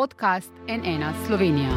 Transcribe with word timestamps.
podcast 0.00 0.50
NN 0.68 1.04
Slovenija. 1.26 1.68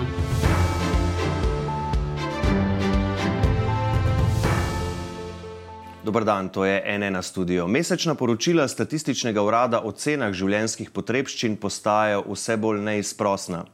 Dobar 6.05 6.23
dan, 6.23 6.49
to 6.49 6.65
je 6.65 6.99
NN 6.99 7.23
studio. 7.23 7.67
Mesečna 7.67 8.15
poročila 8.15 8.67
statističnega 8.67 9.43
urada 9.43 9.81
o 9.83 9.91
cenah 9.91 10.31
življenjskih 10.31 10.93
potrebščin 10.95 11.57
postajajo 11.59 12.23
vse 12.29 12.55
bolj 12.57 12.79
neizprosna. 12.85 13.65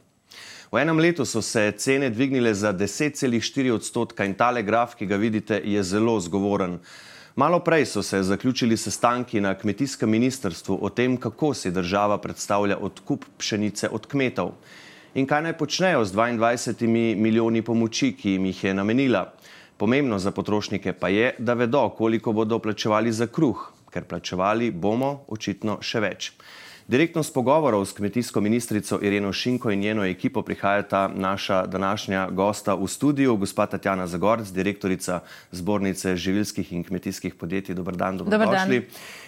V 0.72 0.82
enem 0.82 0.98
letu 0.98 1.22
so 1.24 1.42
se 1.42 1.70
cene 1.78 2.10
dvignile 2.10 2.54
za 2.54 2.72
10,4 2.74 3.70
odstotka 3.70 4.26
in 4.26 4.34
tale 4.34 4.66
graf, 4.66 4.98
ki 4.98 5.06
ga 5.06 5.16
vidite, 5.16 5.62
je 5.62 5.82
zelo 5.82 6.18
zgovoren. 6.18 6.80
Malo 7.36 7.60
prej 7.60 7.86
so 7.86 8.02
se 8.02 8.22
zaključili 8.22 8.76
sestanki 8.76 9.40
na 9.40 9.54
kmetijskem 9.54 10.10
ministrstvu 10.10 10.78
o 10.82 10.88
tem, 10.90 11.16
kako 11.16 11.54
si 11.54 11.70
država 11.70 12.18
predstavlja 12.18 12.76
odkup 12.80 13.24
pšenice 13.38 13.88
od 13.88 14.06
kmetov 14.06 14.50
in 15.14 15.26
kaj 15.26 15.42
naj 15.42 15.56
počnejo 15.58 16.04
z 16.04 16.14
22 16.14 17.16
milijoni 17.16 17.62
pomoči, 17.62 18.12
ki 18.12 18.30
jim 18.30 18.46
jih 18.46 18.64
je 18.64 18.74
namenila. 18.74 19.32
Pomembno 19.76 20.18
za 20.18 20.30
potrošnike 20.30 20.92
pa 20.92 21.08
je, 21.08 21.34
da 21.38 21.54
vedo, 21.54 21.88
koliko 21.88 22.32
bodo 22.32 22.58
plačevali 22.58 23.12
za 23.12 23.26
kruh, 23.26 23.72
ker 23.90 24.04
plačevali 24.04 24.70
bomo 24.70 25.24
očitno 25.28 25.78
še 25.82 26.00
več. 26.00 26.32
Direktno 26.90 27.22
s 27.22 27.30
pogovorov 27.30 27.84
s 27.86 27.92
kmetijsko 27.94 28.40
ministrico 28.40 28.98
Ireno 29.02 29.32
Šinko 29.32 29.70
in 29.70 29.80
njeno 29.80 30.04
ekipo 30.04 30.42
prihajata 30.42 31.08
naša 31.14 31.66
današnja 31.66 32.28
gosta 32.30 32.74
v 32.74 32.86
studiu, 32.86 33.36
gospa 33.36 33.66
Tatjana 33.66 34.06
Zagorc, 34.06 34.48
direktorica 34.48 35.20
zbornice 35.52 36.16
živilskih 36.16 36.72
in 36.72 36.82
kmetijskih 36.84 37.34
podjetij. 37.34 37.74
Dobar 37.74 37.96
dan, 37.96 38.18
dobrodošli. 38.18 38.48
Dobar 38.48 38.66
dan. 38.66 38.82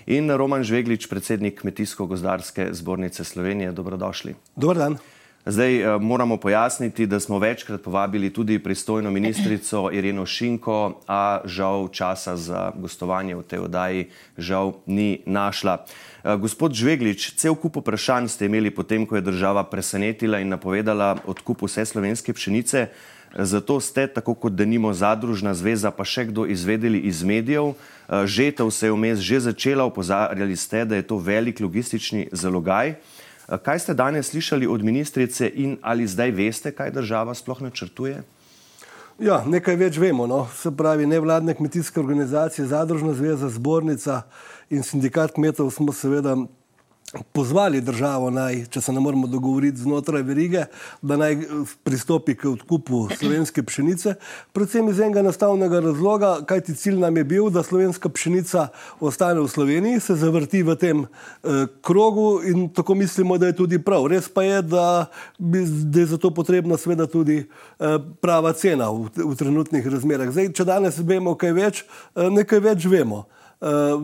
In 0.07 0.31
Roman 0.31 0.65
Žveglič, 0.65 1.07
predsednik 1.07 1.61
kmetijsko-gozdarske 1.63 2.69
zbornice 2.73 3.25
Slovenije. 3.25 3.73
Dobrodošli. 3.73 4.35
Dobar 4.57 4.77
dan. 4.77 4.99
Zdaj 5.47 5.83
eh, 5.83 5.99
moramo 5.99 6.37
pojasniti, 6.37 7.07
da 7.07 7.21
smo 7.21 7.39
večkrat 7.39 7.83
povabili 7.83 8.31
tudi 8.31 8.59
pristojno 8.59 9.11
ministrico 9.11 9.91
Ireno 9.93 10.27
Šinko, 10.27 11.01
a 11.09 11.41
žal 11.45 11.89
časa 11.89 12.37
za 12.37 12.71
gostovanje 12.77 13.35
v 13.35 13.43
tej 13.43 13.59
oddaji 13.59 14.07
žal 14.39 14.73
ni 14.87 15.19
našla. 15.27 15.83
Eh, 16.25 16.37
gospod 16.37 16.73
Žveglič, 16.79 17.35
cel 17.35 17.59
kup 17.59 17.77
vprašanj 17.77 18.29
ste 18.29 18.47
imeli 18.47 18.71
potem, 18.71 19.07
ko 19.07 19.19
je 19.19 19.27
država 19.27 19.65
presenetila 19.65 20.39
in 20.39 20.49
napovedala 20.49 21.17
odkup 21.27 21.67
vse 21.67 21.85
slovenske 21.91 22.33
pšenice. 22.33 22.87
Eh, 22.87 23.45
zato 23.45 23.81
ste, 23.81 24.07
tako 24.07 24.35
kot 24.35 24.55
denimo 24.55 24.95
Zadružna 24.95 25.55
zveza, 25.59 25.91
pa 25.91 26.07
še 26.07 26.31
kdo 26.31 26.47
izvedeli 26.47 27.03
iz 27.11 27.25
medijev. 27.27 27.75
Žetev 28.13 28.71
se 28.71 28.87
je 28.87 28.93
vmes 28.93 29.19
že 29.19 29.41
začela, 29.41 29.85
opozarjali 29.91 30.57
ste, 30.57 30.85
da 30.85 30.97
je 30.97 31.03
to 31.03 31.19
velik 31.19 31.61
logistični 31.61 32.29
zalogaj. 32.31 32.95
Kaj 33.59 33.79
ste 33.79 33.95
danes 33.95 34.31
slišali 34.31 34.67
od 34.67 34.85
ministrice 34.85 35.51
in 35.55 35.77
ali 35.83 36.07
zdaj 36.07 36.31
veste, 36.31 36.73
kaj 36.73 36.91
država 36.91 37.35
sploh 37.35 37.61
načrtuje? 37.61 38.23
Ja, 39.21 39.43
nekaj 39.47 39.77
več 39.77 39.99
vemo. 40.01 40.27
No. 40.27 40.47
Se 40.57 40.71
pravi, 40.77 41.07
nevladne 41.07 41.55
kmetijske 41.55 42.01
organizacije, 42.01 42.67
Zadružna 42.67 43.13
zveza, 43.15 43.49
Zbornica 43.49 44.23
in 44.71 44.83
sindikat 44.83 45.35
kmetov 45.37 45.71
smo 45.71 45.93
seveda 45.93 46.37
pozvali 47.33 47.81
državo, 47.81 48.31
naj, 48.33 48.65
če 48.73 48.81
se 48.81 48.93
ne 48.93 49.01
moremo 49.01 49.27
dogovoriti 49.27 49.83
znotraj 49.85 50.23
verige, 50.23 50.65
da 51.03 51.17
naj 51.21 51.37
pristopi 51.85 52.35
k 52.39 52.49
odkupu 52.53 53.05
slovenske 53.19 53.63
pšenice. 53.63 54.15
Predvsem 54.53 54.89
iz 54.89 55.01
enega 55.01 55.21
enostavnega 55.21 55.81
razloga, 55.85 56.33
kajti 56.49 56.75
cilj 56.79 57.01
nam 57.03 57.17
je 57.17 57.25
bil, 57.25 57.51
da 57.53 57.63
slovenska 57.63 58.09
pšenica 58.09 58.69
ostane 59.01 59.41
v 59.41 59.49
Sloveniji, 59.49 60.01
se 60.01 60.17
zavrti 60.17 60.63
v 60.63 60.77
tem 60.81 61.05
eh, 61.05 61.67
krogu 61.85 62.41
in 62.49 62.69
tako 62.73 62.95
mislimo, 62.95 63.39
da 63.39 63.53
je 63.53 63.59
tudi 63.61 63.83
prav. 63.83 64.07
Res 64.09 64.29
pa 64.33 64.47
je, 64.47 64.63
da, 64.63 65.07
bi, 65.39 65.67
da 65.67 66.01
je 66.01 66.07
za 66.15 66.19
to 66.19 66.33
potrebna 66.35 66.81
seveda 66.81 67.07
tudi 67.07 67.43
eh, 67.43 67.99
prava 68.21 68.53
cena 68.57 68.89
v, 68.91 69.13
v 69.17 69.37
trenutnih 69.37 69.87
razmerah. 69.87 70.33
Zdaj, 70.33 70.53
če 70.57 70.69
danes 70.69 70.99
vemo 70.99 71.37
kaj 71.37 71.57
več, 71.61 71.85
eh, 72.17 72.33
nekaj 72.33 72.65
več 72.73 72.89
vemo. 72.89 73.27
Uh, 73.63 74.03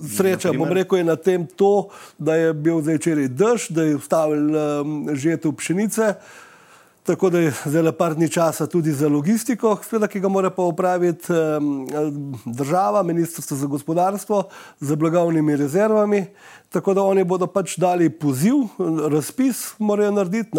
sreča, 0.00 0.52
bom 0.52 0.68
rekel, 0.72 0.98
je 0.98 1.04
na 1.04 1.16
tem 1.16 1.46
to, 1.46 1.88
da 2.18 2.34
je 2.34 2.52
bil 2.54 2.82
zdaj 2.82 3.00
včeraj 3.00 3.28
dež, 3.28 3.70
da 3.70 3.82
je 3.82 3.96
ustavil 3.96 4.52
um, 4.54 5.08
žetev 5.14 5.52
pšenice. 5.58 6.14
Tako 7.08 7.30
da 7.30 7.38
je 7.38 7.52
zelo 7.64 7.92
par 7.92 8.14
dni 8.14 8.28
časa 8.28 8.66
tudi 8.66 8.92
za 8.92 9.08
logistiko, 9.08 9.78
sveda, 9.80 10.10
ki 10.12 10.20
ga 10.20 10.28
mora 10.28 10.50
pa 10.52 10.62
upraviti 10.62 11.32
um, 11.32 11.86
država, 12.44 13.02
ministrstvo 13.02 13.56
za 13.56 13.66
gospodarstvo, 13.66 14.42
z 14.80 14.96
blagovnimi 14.96 15.56
rezervami. 15.56 16.26
Tako 16.68 16.94
da 16.94 17.02
oni 17.02 17.24
bodo 17.24 17.46
pač 17.46 17.78
dali 17.80 18.10
poziv, 18.10 18.54
razpis 19.08 19.72
morajo 19.78 20.10
narediti, 20.10 20.52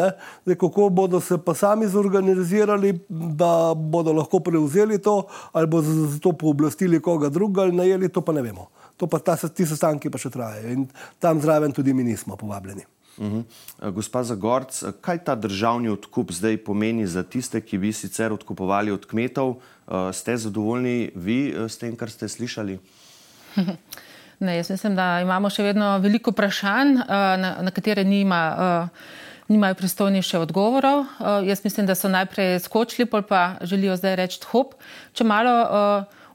Zdaj, 0.45 0.55
kako 0.55 0.89
bodo 0.89 1.21
se 1.21 1.37
pa 1.37 1.53
sami 1.53 1.87
zorganizirali, 1.87 2.97
da 3.09 3.73
bodo 3.75 4.13
lahko 4.13 4.39
prevzeli 4.39 4.97
to 4.97 5.27
ali 5.51 5.67
bodo 5.67 5.87
za 5.87 6.19
to 6.19 6.33
pooblastili 6.33 7.01
koga 7.01 7.29
drugega 7.29 7.61
ali 7.61 7.77
najeli, 7.77 8.09
to 8.09 8.21
pa 8.21 8.33
ne 8.33 8.41
vemo. 8.41 8.67
To 8.99 9.07
pa 9.07 9.21
ta, 9.23 9.37
ti 9.39 9.65
sestanki 9.65 10.11
pa 10.11 10.19
še 10.19 10.31
trajajo 10.33 10.71
in 10.75 10.87
tam 11.23 11.39
zraven 11.39 11.71
tudi 11.75 11.95
mi 11.95 12.03
nismo 12.03 12.35
povabljeni. 12.35 12.83
Uh 13.17 13.25
mhm. 13.25 13.39
-huh. 13.39 13.91
Gospa 13.91 14.23
Zagorc, 14.23 14.83
kaj 15.01 15.23
ta 15.23 15.35
državni 15.35 15.89
odkup 15.89 16.31
zdaj 16.31 16.57
pomeni 16.57 17.07
za 17.07 17.23
tiste, 17.23 17.61
ki 17.61 17.77
bi 17.77 17.93
sicer 17.93 18.33
odkupovali 18.33 18.91
od 18.91 19.05
kmetov? 19.05 19.49
Uh, 19.49 20.11
ste 20.13 20.37
zadovoljni 20.37 21.11
vi 21.15 21.55
s 21.67 21.77
tem, 21.77 21.95
kar 21.95 22.09
ste 22.09 22.27
slišali? 22.27 22.79
Ne, 24.39 24.55
jaz 24.57 24.69
mislim, 24.69 24.95
da 24.95 25.19
imamo 25.21 25.49
še 25.51 25.63
vedno 25.63 25.97
veliko 25.99 26.31
vprašanj, 26.31 26.93
na, 27.43 27.49
na 27.59 27.71
katere 27.75 28.05
nima, 28.07 28.87
nimajo 29.51 29.75
pristojni 29.75 30.21
še 30.23 30.39
odgovorov. 30.39 31.03
Jaz 31.43 31.63
mislim, 31.63 31.89
da 31.89 31.95
so 31.95 32.07
najprej 32.07 32.59
skočili, 32.63 33.03
pa 33.05 33.57
želijo 33.61 33.97
zdaj 33.99 34.15
reči 34.15 34.39
hop. 34.51 34.77
Če 35.13 35.27
malo 35.27 35.51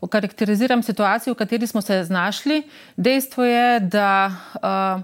okarakteriziram 0.05 0.83
situacijo, 0.83 1.35
v 1.35 1.39
kateri 1.39 1.67
smo 1.67 1.81
se 1.81 2.03
znašli. 2.05 2.63
Dejstvo 2.97 3.45
je, 3.45 3.81
da 3.81 4.09
uh, 4.29 5.03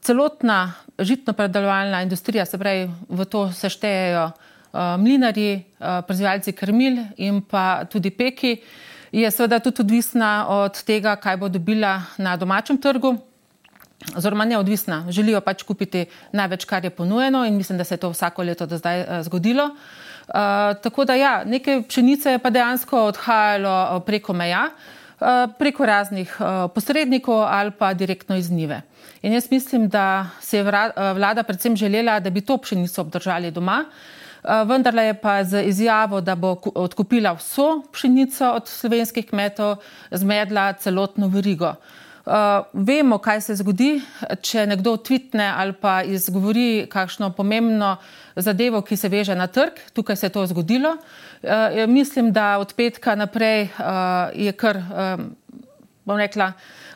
celotna 0.00 0.72
žitno-predelovalna 0.98 2.02
industrija, 2.02 2.46
se 2.46 2.58
pravi, 2.58 2.90
v 3.08 3.24
to 3.24 3.48
se 3.52 3.70
štejejo 3.70 4.28
uh, 4.30 4.78
mlinari, 5.02 5.56
uh, 5.58 6.00
proizvajalci 6.06 6.52
krmil 6.52 7.02
in 7.16 7.42
pa 7.42 7.84
tudi 7.90 8.10
peki, 8.10 8.56
je 9.12 9.30
seveda 9.30 9.58
tudi 9.58 9.82
odvisna 9.82 10.46
od 10.48 10.78
tega, 10.86 11.16
kaj 11.16 11.36
bo 11.36 11.48
dobila 11.48 11.98
na 12.18 12.36
domačem 12.36 12.78
trgu. 12.78 13.16
Oziroma, 14.18 14.44
neodvisna, 14.44 15.04
želijo 15.14 15.40
pač 15.40 15.62
kupiti 15.62 16.08
največ, 16.34 16.64
kar 16.66 16.84
je 16.84 16.90
ponujeno, 16.90 17.44
in 17.46 17.54
mislim, 17.54 17.78
da 17.78 17.84
se 17.84 17.94
je 17.94 18.00
to 18.02 18.10
vsako 18.10 18.42
leto 18.42 18.66
do 18.66 18.78
zdaj 18.78 19.22
zgodilo. 19.22 19.64
Uh, 19.64 20.11
Eh, 20.28 20.74
tako 20.82 21.04
da, 21.04 21.14
ja, 21.14 21.44
nekaj 21.44 21.82
pšenice 21.88 22.30
je 22.30 22.38
pa 22.38 22.50
dejansko 22.50 23.00
odhajalo 23.10 24.00
preko 24.06 24.32
meja, 24.32 24.68
uh, 25.20 25.26
preko 25.58 25.86
raznih 25.86 26.36
uh, 26.40 26.70
posrednikov 26.74 27.42
ali 27.42 27.70
pa 27.70 27.94
direktno 27.94 28.36
iz 28.36 28.50
Nive. 28.50 28.82
In 29.22 29.32
jaz 29.32 29.50
mislim, 29.50 29.88
da 29.88 30.26
se 30.40 30.58
je 30.58 30.64
vlada 31.14 31.42
predvsem 31.42 31.76
želela, 31.76 32.20
da 32.20 32.30
bi 32.30 32.40
to 32.40 32.56
pšenico 32.58 33.00
obdržali 33.00 33.50
doma. 33.50 33.84
Vendar 34.66 34.94
je 34.94 35.14
pa 35.14 35.44
z 35.44 35.62
izjavo, 35.62 36.20
da 36.20 36.34
bo 36.34 36.56
odkupila 36.74 37.32
vso 37.32 37.82
pšenico 37.92 38.50
od 38.50 38.68
slovenskih 38.68 39.26
kmetov, 39.26 39.76
zmedla 40.10 40.72
celotno 40.72 41.28
verigo. 41.28 41.68
Uh, 41.68 42.01
vemo, 42.72 43.18
kaj 43.18 43.40
se 43.40 43.56
zgodi, 43.58 43.96
če 44.42 44.66
nekdo 44.70 44.94
tvitne 44.96 45.48
ali 45.56 45.74
pa 45.74 46.02
izgovori 46.02 46.86
kakšno 46.90 47.32
pomembno 47.34 47.96
zadevo, 48.36 48.82
ki 48.82 48.96
se 48.96 49.08
veže 49.08 49.34
na 49.34 49.46
trg. 49.46 49.80
Tukaj 49.92 50.16
se 50.16 50.26
je 50.26 50.30
to 50.30 50.46
zgodilo. 50.46 50.96
Uh, 51.42 51.88
mislim, 51.88 52.32
da 52.32 52.58
od 52.58 52.74
petka 52.74 53.14
naprej 53.14 53.62
uh, 53.62 54.30
je 54.34 54.52
kar, 54.52 54.78
um, 54.78 55.34
bom 56.04 56.16
rekla, 56.16 56.52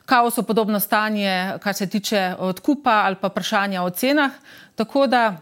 kaosu 0.07 0.43
podobno 0.43 0.81
stanje, 0.81 1.59
kar 1.61 1.75
se 1.75 1.87
tiče 1.87 2.35
odkupa 2.39 3.03
ali 3.05 3.17
pa 3.21 3.29
vprašanja 3.29 3.83
o 3.83 3.91
cenah. 3.91 4.31
Tako 4.75 5.07
da 5.07 5.35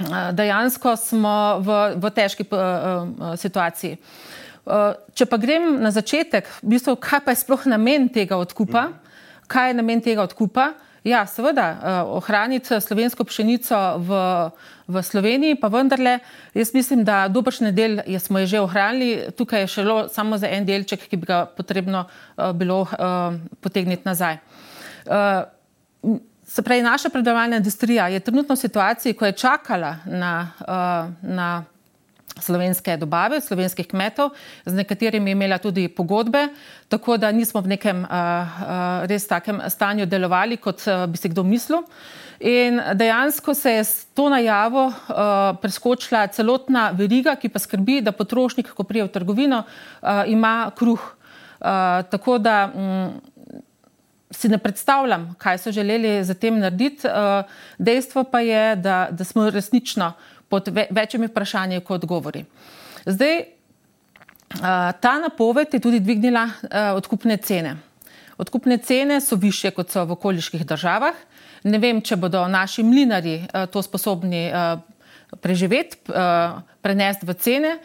uh, 0.00 0.32
dejansko 0.32 0.96
smo 0.96 1.58
v, 1.60 1.94
v 1.96 2.10
težki 2.10 2.48
uh, 2.50 2.58
uh, 2.58 3.36
situaciji. 3.36 3.92
Uh, 3.92 4.43
če 5.14 5.26
pa 5.28 5.36
grem 5.36 5.76
na 5.82 5.92
začetek, 5.92 6.48
v 6.62 6.74
bistvu, 6.76 6.96
kaj 6.96 7.20
pa 7.24 7.34
je 7.34 7.42
sploh 7.44 7.66
namen 7.68 8.08
tega 8.08 8.38
odkupa? 8.40 8.88
Kaj 9.50 9.70
je 9.70 9.76
namen 9.76 10.00
tega 10.00 10.24
odkupa? 10.24 10.72
Ja, 11.04 11.26
seveda, 11.28 11.66
eh, 11.68 12.02
ohraniti 12.16 12.80
slovensko 12.80 13.28
pšenico 13.28 13.76
v, 14.00 14.10
v 14.88 15.02
Sloveniji, 15.04 15.58
pa 15.60 15.68
vendarle, 15.68 16.18
jaz 16.56 16.72
mislim, 16.72 17.04
da 17.04 17.28
dobršni 17.28 17.72
del 17.76 18.00
smo 18.18 18.40
že 18.46 18.60
ohranili, 18.64 19.28
tukaj 19.36 19.60
je 19.60 19.66
šlo 19.66 20.08
samo 20.08 20.38
za 20.40 20.48
en 20.48 20.64
delček, 20.64 21.04
ki 21.04 21.16
bi 21.20 21.28
ga 21.28 21.44
potrebno 21.44 22.06
eh, 22.08 22.52
bilo 22.52 22.88
potegniti 23.60 24.08
nazaj. 24.08 24.40
Se 26.44 26.62
pravi, 26.62 26.82
naša 26.82 27.08
predelovalna 27.08 27.56
industrija 27.56 28.08
je 28.08 28.20
trenutno 28.20 28.54
v 28.54 28.58
situaciji, 28.64 29.12
ko 29.12 29.26
je 29.26 29.32
čakala 29.32 29.96
na, 30.06 30.52
na 31.20 31.64
slovenske 32.40 32.96
dobave, 32.96 33.40
slovenskih 33.40 33.86
kmetov, 33.88 34.32
z 34.66 34.74
nekaterimi 34.74 35.30
imela 35.30 35.58
tudi 35.58 35.88
pogodbe, 35.88 36.48
tako 36.88 37.16
da 37.16 37.32
nismo 37.32 37.60
v 37.60 37.74
nekem 37.76 38.04
uh, 38.04 38.10
uh, 38.10 39.06
res 39.10 39.26
takem 39.30 39.62
stanju 39.68 40.06
delovali, 40.06 40.56
kot 40.56 40.86
uh, 40.86 41.06
bi 41.06 41.18
si 41.18 41.30
kdo 41.30 41.44
mislil. 41.46 41.84
In 42.40 42.80
dejansko 42.94 43.54
se 43.54 43.72
je 43.72 43.84
s 43.84 44.06
to 44.14 44.28
najavo 44.28 44.86
uh, 44.86 44.94
preskočila 45.62 46.26
celotna 46.26 46.90
veriga, 46.90 47.36
ki 47.36 47.48
pa 47.48 47.62
skrbi, 47.62 48.00
da 48.02 48.12
potrošnik, 48.12 48.74
ko 48.74 48.84
prije 48.84 49.06
v 49.06 49.14
trgovino, 49.14 49.62
uh, 49.64 50.24
ima 50.26 50.70
kruh. 50.76 51.00
Uh, 51.64 52.02
tako 52.10 52.38
da 52.38 52.68
um, 52.74 53.14
si 54.34 54.48
ne 54.48 54.58
predstavljam, 54.58 55.34
kaj 55.38 55.58
so 55.58 55.72
želeli 55.72 56.24
za 56.24 56.34
tem 56.34 56.58
narediti. 56.58 57.08
Dejstvo 57.78 58.24
pa 58.24 58.40
je, 58.40 58.76
da, 58.76 59.08
da 59.10 59.24
smo 59.24 59.50
resnično 59.50 60.12
pod 60.48 60.68
večjimi 60.90 61.26
vprašanji 61.26 61.80
kot 61.80 62.04
odgovori. 62.04 62.44
Zdaj, 63.06 63.44
ta 65.00 65.18
napoved 65.18 65.74
je 65.74 65.80
tudi 65.80 66.00
dvignila 66.00 66.48
odkupne 66.94 67.36
cene. 67.36 67.76
Odkupne 68.38 68.78
cene 68.78 69.20
so 69.20 69.36
više, 69.36 69.70
kot 69.70 69.90
so 69.90 70.04
v 70.04 70.12
okoliških 70.12 70.66
državah. 70.66 71.14
Ne 71.64 71.78
vem, 71.78 72.00
če 72.02 72.16
bodo 72.16 72.46
naši 72.48 72.82
mlinari 72.82 73.42
to 73.72 73.82
sposobni 73.82 74.50
preživeti, 75.40 75.96
prenesti 76.82 77.26
v 77.26 77.34
cene. 77.34 77.78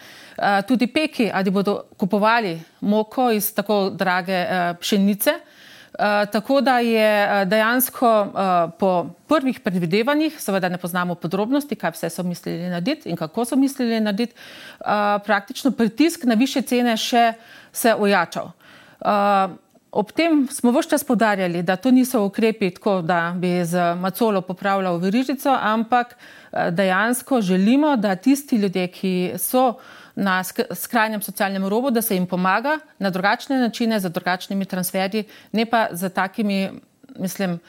Tudi 0.67 0.87
peki, 0.87 1.29
ali 1.33 1.51
bodo 1.51 1.83
kupovali 1.97 2.59
moko 2.81 3.31
iz 3.31 3.53
tako 3.53 3.89
drage 3.89 4.45
pšenice. 4.79 5.39
Eh, 5.99 6.25
tako 6.31 6.61
da 6.61 6.79
je 6.79 7.41
eh, 7.41 7.45
dejansko 7.45 8.21
uh, 8.21 8.71
po 8.79 9.09
prvih 9.27 9.59
predvidevanjih, 9.59 10.41
seveda 10.41 10.69
ne 10.69 10.77
poznamo 10.77 11.15
podrobnosti, 11.15 11.75
kaj 11.75 11.91
vse 11.91 12.09
so 12.09 12.23
mislili 12.23 12.69
narediti 12.69 13.09
in 13.09 13.17
kako 13.17 13.45
so 13.45 13.55
mislili 13.55 13.99
narediti, 13.99 14.33
praktično 15.25 15.71
pritisk 15.71 16.23
na 16.23 16.33
više 16.33 16.61
cene 16.61 16.97
še 16.97 17.33
se 17.71 17.93
ojačal. 17.95 18.51
Ob 19.91 20.11
tem 20.11 20.47
smo 20.47 20.71
vse 20.71 20.89
čas 20.89 21.03
podarjali, 21.03 21.63
da 21.63 21.75
to 21.75 21.91
niso 21.91 22.23
ukrepi 22.23 22.71
tako, 22.71 23.01
da 23.01 23.35
bi 23.35 23.65
z 23.65 23.95
macolo 23.99 24.41
popravljal 24.41 24.97
verižico, 24.97 25.57
ampak 25.61 26.15
dejansko 26.71 27.41
želimo, 27.41 27.95
da 27.97 28.15
tisti 28.15 28.55
ljudje, 28.55 28.87
ki 28.87 29.31
so 29.37 29.73
na 30.19 30.43
skrajnem 30.43 31.21
socialnem 31.21 31.65
robu, 31.67 31.91
da 31.91 32.01
se 32.01 32.15
jim 32.15 32.27
pomaga 32.27 32.79
na 32.99 33.09
drugačne 33.09 33.59
načine, 33.59 33.99
z 33.99 34.09
drugačnimi 34.09 34.65
transferji, 34.65 35.23
ne 35.51 35.65
pa 35.65 35.87
z 35.91 36.09
takimi, 36.09 36.69
mislim, 37.19 37.59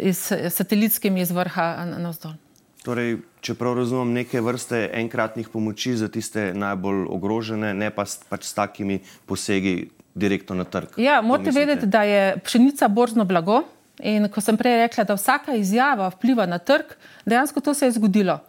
iz, 0.00 0.32
satelitskimi 0.50 1.20
iz 1.20 1.30
vrha 1.30 1.84
na 1.84 2.10
vzdolj. 2.10 2.38
Torej, 2.82 3.20
če 3.40 3.54
prav 3.54 3.76
razumem, 3.78 4.14
neke 4.16 4.40
vrste 4.42 4.88
enkratnih 4.98 5.48
pomoči 5.52 5.94
za 5.96 6.08
tiste 6.10 6.50
najbolj 6.54 7.04
ogrožene, 7.14 7.70
ne 7.78 7.90
pa 7.94 8.06
s, 8.06 8.24
pač 8.26 8.48
s 8.48 8.56
takimi 8.58 8.98
posegi 9.26 9.92
direktno 10.18 10.56
na 10.58 10.64
trg. 10.64 10.98
Ja, 10.98 11.20
morate 11.22 11.54
vedeti, 11.54 11.86
da 11.86 12.02
je 12.02 12.40
pšenica 12.44 12.88
borzno 12.88 13.24
blago 13.24 13.62
in 14.02 14.26
ko 14.32 14.42
sem 14.42 14.58
prej 14.58 14.80
rekla, 14.82 15.04
da 15.06 15.14
vsaka 15.14 15.54
izjava 15.54 16.10
vpliva 16.10 16.46
na 16.50 16.58
trg, 16.58 16.96
dejansko 17.28 17.62
to 17.62 17.74
se 17.74 17.86
je 17.86 17.96
zgodilo. 18.00 18.40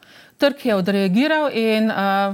Trg 0.41 0.65
je 0.65 0.75
odreagiral 0.75 1.51
in 1.53 1.91
uh, 1.93 2.33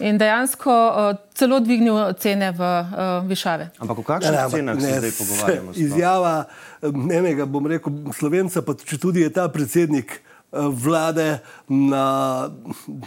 in 0.00 0.18
dejansko 0.18 0.72
uh, 0.72 1.10
celo 1.36 1.60
dvignil 1.60 2.14
cene 2.20 2.50
v 2.56 2.60
uh, 2.60 3.20
višave. 3.28 3.70
Ampak 3.78 4.02
v 4.02 4.06
kakšnih 4.08 4.40
cenah 4.56 4.80
ne, 4.80 4.88
se 4.88 4.98
zdaj 4.98 5.14
pogovarjamo? 5.18 5.76
Izjava 5.76 6.34
enega, 7.20 7.46
bom 7.46 7.68
rekel, 7.68 8.12
slovenca, 8.16 8.64
pa 8.64 8.74
če 8.74 8.98
tudi 9.00 9.24
je 9.26 9.32
ta 9.32 9.48
predsednik 9.52 10.20
vlade 10.50 11.38
na 11.68 12.50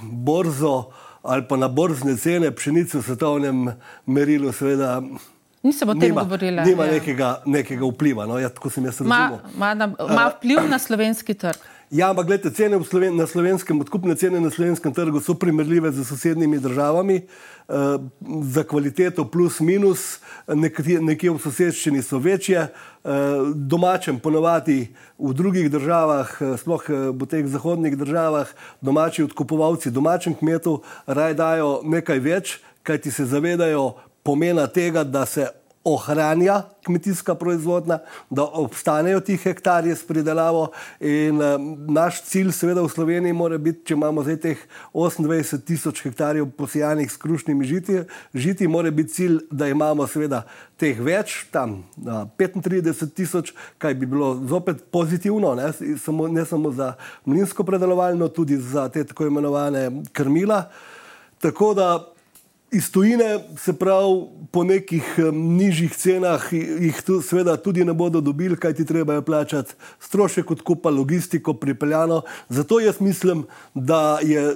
borzo 0.01 0.94
ali 1.24 1.45
pa 1.48 1.56
na 1.57 1.68
borzne 1.68 2.18
cene 2.18 2.51
pšenice 2.51 3.00
v 3.00 3.04
svetovnem 3.04 3.60
merilu, 4.06 4.51
seveda. 4.51 5.00
Nisem 5.63 5.90
o 5.90 5.95
tem 5.95 6.12
govorila. 6.12 6.66
Nima 6.68 6.86
ja. 6.86 7.00
nekega, 7.00 7.30
nekega 7.48 7.88
vpliva. 7.88 8.28
No? 8.28 8.36
Ja, 8.40 8.51
tako 8.51 8.68
sem 8.69 8.84
jaz 8.84 9.00
razumel. 9.00 9.40
Ima 9.56 10.25
vpliv 10.36 10.68
na 10.68 10.80
slovenski 10.80 11.34
trg. 11.34 11.72
Ja, 11.94 12.10
ampak 12.10 12.25
gledajte, 12.25 12.50
cene 12.57 12.80
Sloven 12.84 13.13
na 13.13 13.28
slovenskem, 13.30 13.78
odkupne 13.78 14.16
cene 14.18 14.40
na 14.42 14.50
slovenskem 14.50 14.90
trgu 14.94 15.19
so 15.22 15.36
primerljive 15.38 15.92
z 15.94 16.01
sosednjimi 16.01 16.57
državami, 16.60 17.19
uh, 17.22 18.01
za 18.42 18.63
kvaliteto 18.63 19.25
plus 19.30 19.60
minus, 19.60 20.18
nekje, 20.50 20.98
nekje 20.98 21.30
v 21.30 21.38
sosedščini 21.38 22.01
so 22.01 22.18
večje, 22.18 22.66
uh, 22.66 23.54
domačem 23.54 24.18
ponovadi 24.18 24.90
v 25.22 25.34
drugih 25.38 25.69
državah, 25.69 26.34
uh, 26.42 26.57
sploh 26.57 26.90
uh, 26.90 27.13
v 27.13 27.30
teh 27.30 27.45
zahodnih 27.45 27.94
državah, 27.94 28.50
domači 28.81 29.30
odkupovalci, 29.30 29.94
domačem 29.94 30.34
kmetu 30.34 30.80
raj 31.06 31.38
dajo 31.38 31.84
nekaj 31.86 32.19
več, 32.25 32.57
kajti 32.81 33.13
se 33.13 33.30
zavedajo 33.30 33.92
pomena 34.25 34.66
tega, 34.66 35.06
da 35.06 35.30
se 35.30 35.45
ohranja 35.83 36.62
kmetijska 36.83 37.35
proizvodnja, 37.35 38.00
da 38.30 38.44
obstanejo 38.44 39.19
ti 39.19 39.38
hektarji 39.38 39.95
s 39.95 40.07
pridelavo. 40.07 40.71
In 41.00 41.41
uh, 41.41 41.56
naš 41.88 42.21
cilj, 42.24 42.51
seveda, 42.51 42.81
v 42.81 42.89
Sloveniji 42.89 43.33
mora 43.33 43.57
biti, 43.57 43.83
če 43.88 43.97
imamo 43.97 44.24
zdaj 44.24 44.39
teh 44.44 44.63
28 44.94 45.63
tisoč 45.68 46.03
hektarjev 46.03 46.50
posijanih 46.57 47.12
s 47.12 47.18
krušnimi 47.18 47.65
žiti, 47.65 48.00
žiti, 48.33 48.68
mora 48.68 48.91
biti 48.91 49.13
cilj, 49.13 49.39
da 49.51 49.68
imamo 49.68 50.07
seveda 50.07 50.44
teh 50.80 51.00
več, 51.00 51.44
tam 51.51 51.81
uh, 52.03 52.24
35 52.39 53.13
tisoč, 53.15 53.53
kaj 53.77 53.95
bi 54.00 54.07
bilo 54.07 54.35
zopet 54.47 54.85
pozitivno, 54.91 55.56
ne 55.56 55.71
samo, 56.00 56.27
ne 56.27 56.45
samo 56.45 56.71
za 56.71 56.94
mlinsko 57.25 57.63
predelovalno, 57.63 58.27
tudi 58.27 58.57
za 58.57 58.89
te 58.89 59.03
tako 59.03 59.27
imenovane 59.27 59.89
krmila. 60.13 60.63
Tako 61.44 61.74
da 61.74 62.12
iz 62.73 62.91
tujine, 62.91 63.39
se 63.57 63.73
pravi, 63.73 64.25
po 64.51 64.63
nekih 64.63 65.05
nižjih 65.33 65.93
cenah, 65.97 66.47
jih 66.53 67.01
tu, 67.05 67.19
seveda 67.21 67.55
tudi 67.57 67.85
ne 67.85 67.93
bodo 67.93 68.21
dobili, 68.21 68.57
kaj 68.57 68.73
ti 68.79 68.85
treba 68.85 69.21
plačati, 69.21 69.73
strošek 69.99 70.51
odkupa, 70.51 70.89
logistiko, 70.89 71.53
pripeljano. 71.53 72.21
Zato 72.49 72.79
jaz 72.79 72.99
mislim, 72.99 73.45
da 73.73 74.19
je 74.23 74.55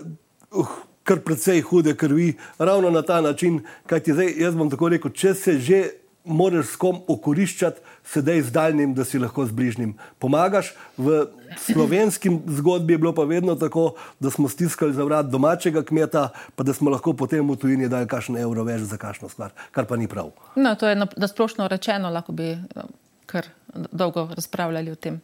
uh, 0.51 0.67
kar 1.03 1.19
precej 1.19 1.61
hude 1.61 1.95
krvi 1.95 2.33
ravno 2.59 2.89
na 2.89 3.01
ta 3.01 3.21
način, 3.21 3.61
kaj 3.85 3.99
ti 3.99 4.13
zdaj, 4.13 4.33
jaz 4.37 4.55
bom 4.55 4.69
tako 4.69 4.89
rekel, 4.89 5.11
če 5.11 5.33
se 5.33 5.59
že 5.59 5.83
moraš 6.27 6.73
s 6.73 6.75
kom 6.79 6.99
okoriščati, 7.07 7.81
sedaj 8.07 8.41
z 8.41 8.51
daljnim, 8.51 8.93
da 8.93 9.05
si 9.05 9.19
lahko 9.19 9.45
z 9.45 9.55
bližnjim 9.55 9.95
pomagaš. 10.19 10.73
V 10.97 11.25
slovenski 11.63 12.31
zgodbi 12.59 12.93
je 12.93 12.97
bilo 12.97 13.13
pa 13.15 13.23
vedno 13.23 13.55
tako, 13.55 13.93
da 14.19 14.29
smo 14.29 14.49
stiskali 14.49 14.93
za 14.93 15.03
vrat 15.03 15.31
domačega 15.31 15.83
kmeta, 15.83 16.29
pa 16.55 16.63
da 16.63 16.73
smo 16.73 16.89
lahko 16.89 17.13
potem 17.13 17.49
v 17.49 17.55
tujini 17.55 17.89
dali 17.89 18.07
kakšen 18.07 18.37
evro 18.37 18.63
več 18.67 18.85
za 18.87 18.97
kakšno 18.97 19.29
stvar, 19.29 19.55
kar 19.71 19.85
pa 19.85 19.97
ni 19.97 20.07
prav. 20.07 20.31
No, 20.55 20.75
to 20.75 20.87
je 20.87 20.95
na 20.95 21.27
splošno 21.27 21.67
rečeno, 21.67 22.09
lahko 22.13 22.31
bi 22.31 22.53
eh, 22.53 22.87
kar 23.25 23.47
dolgo 23.73 24.29
razpravljali 24.35 24.91
o 24.91 24.95
tem. 24.95 25.21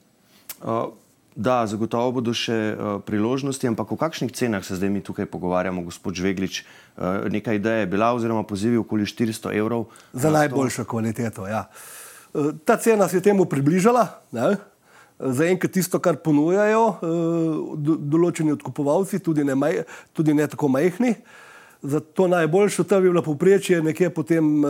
Uh. 0.63 0.91
Da, 1.35 1.63
zagotovo 1.65 2.19
bodo 2.19 2.33
še 2.37 2.53
uh, 2.53 2.97
priložnosti, 3.01 3.65
ampak 3.65 3.89
o 3.89 3.97
kakšnih 3.97 4.29
cenah 4.37 4.61
se 4.65 4.77
zdaj 4.77 4.91
mi 4.93 5.01
tukaj 5.01 5.25
pogovarjamo, 5.25 5.81
gospod 5.81 6.13
Žveglič? 6.13 6.61
Uh, 6.61 7.25
neka 7.33 7.57
ideja 7.57 7.81
je 7.81 7.89
bila, 7.89 8.11
oziroma 8.13 8.45
pozivi 8.45 8.77
okoli 8.77 9.07
400 9.09 9.53
evrov. 9.57 9.87
Za 10.13 10.29
najboljšo 10.29 10.85
to. 10.85 10.89
kvaliteto. 10.89 11.47
Ja. 11.49 11.65
Uh, 12.33 12.53
ta 12.65 12.77
cena 12.77 13.07
se 13.09 13.17
je 13.17 13.25
temu 13.29 13.49
približala. 13.49 14.21
Ne? 14.31 14.57
Za 15.17 15.49
enkrat 15.49 15.73
tisto, 15.73 15.97
kar 15.97 16.21
ponujajo 16.21 16.83
uh, 17.01 17.73
določeni 17.97 18.53
odkupovalci, 18.53 19.17
tudi 19.23 19.45
ne, 19.47 19.57
maj, 19.57 19.81
tudi 20.13 20.37
ne 20.37 20.45
tako 20.49 20.69
majhni. 20.69 21.17
Uh, 21.17 21.42
za 21.83 21.99
to 21.99 22.27
najboljšo, 22.27 22.83
ta 22.83 22.99
bi 22.99 23.09
bila 23.09 23.21
povprečje, 23.21 23.81
nekje 23.81 24.09
potem, 24.09 24.63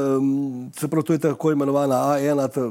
se 0.75 0.87
pravi, 0.87 1.05
to 1.05 1.13
je 1.13 1.19
tako 1.19 1.51
imenovana 1.51 1.95
A1, 1.95 2.47
ta 2.53 2.61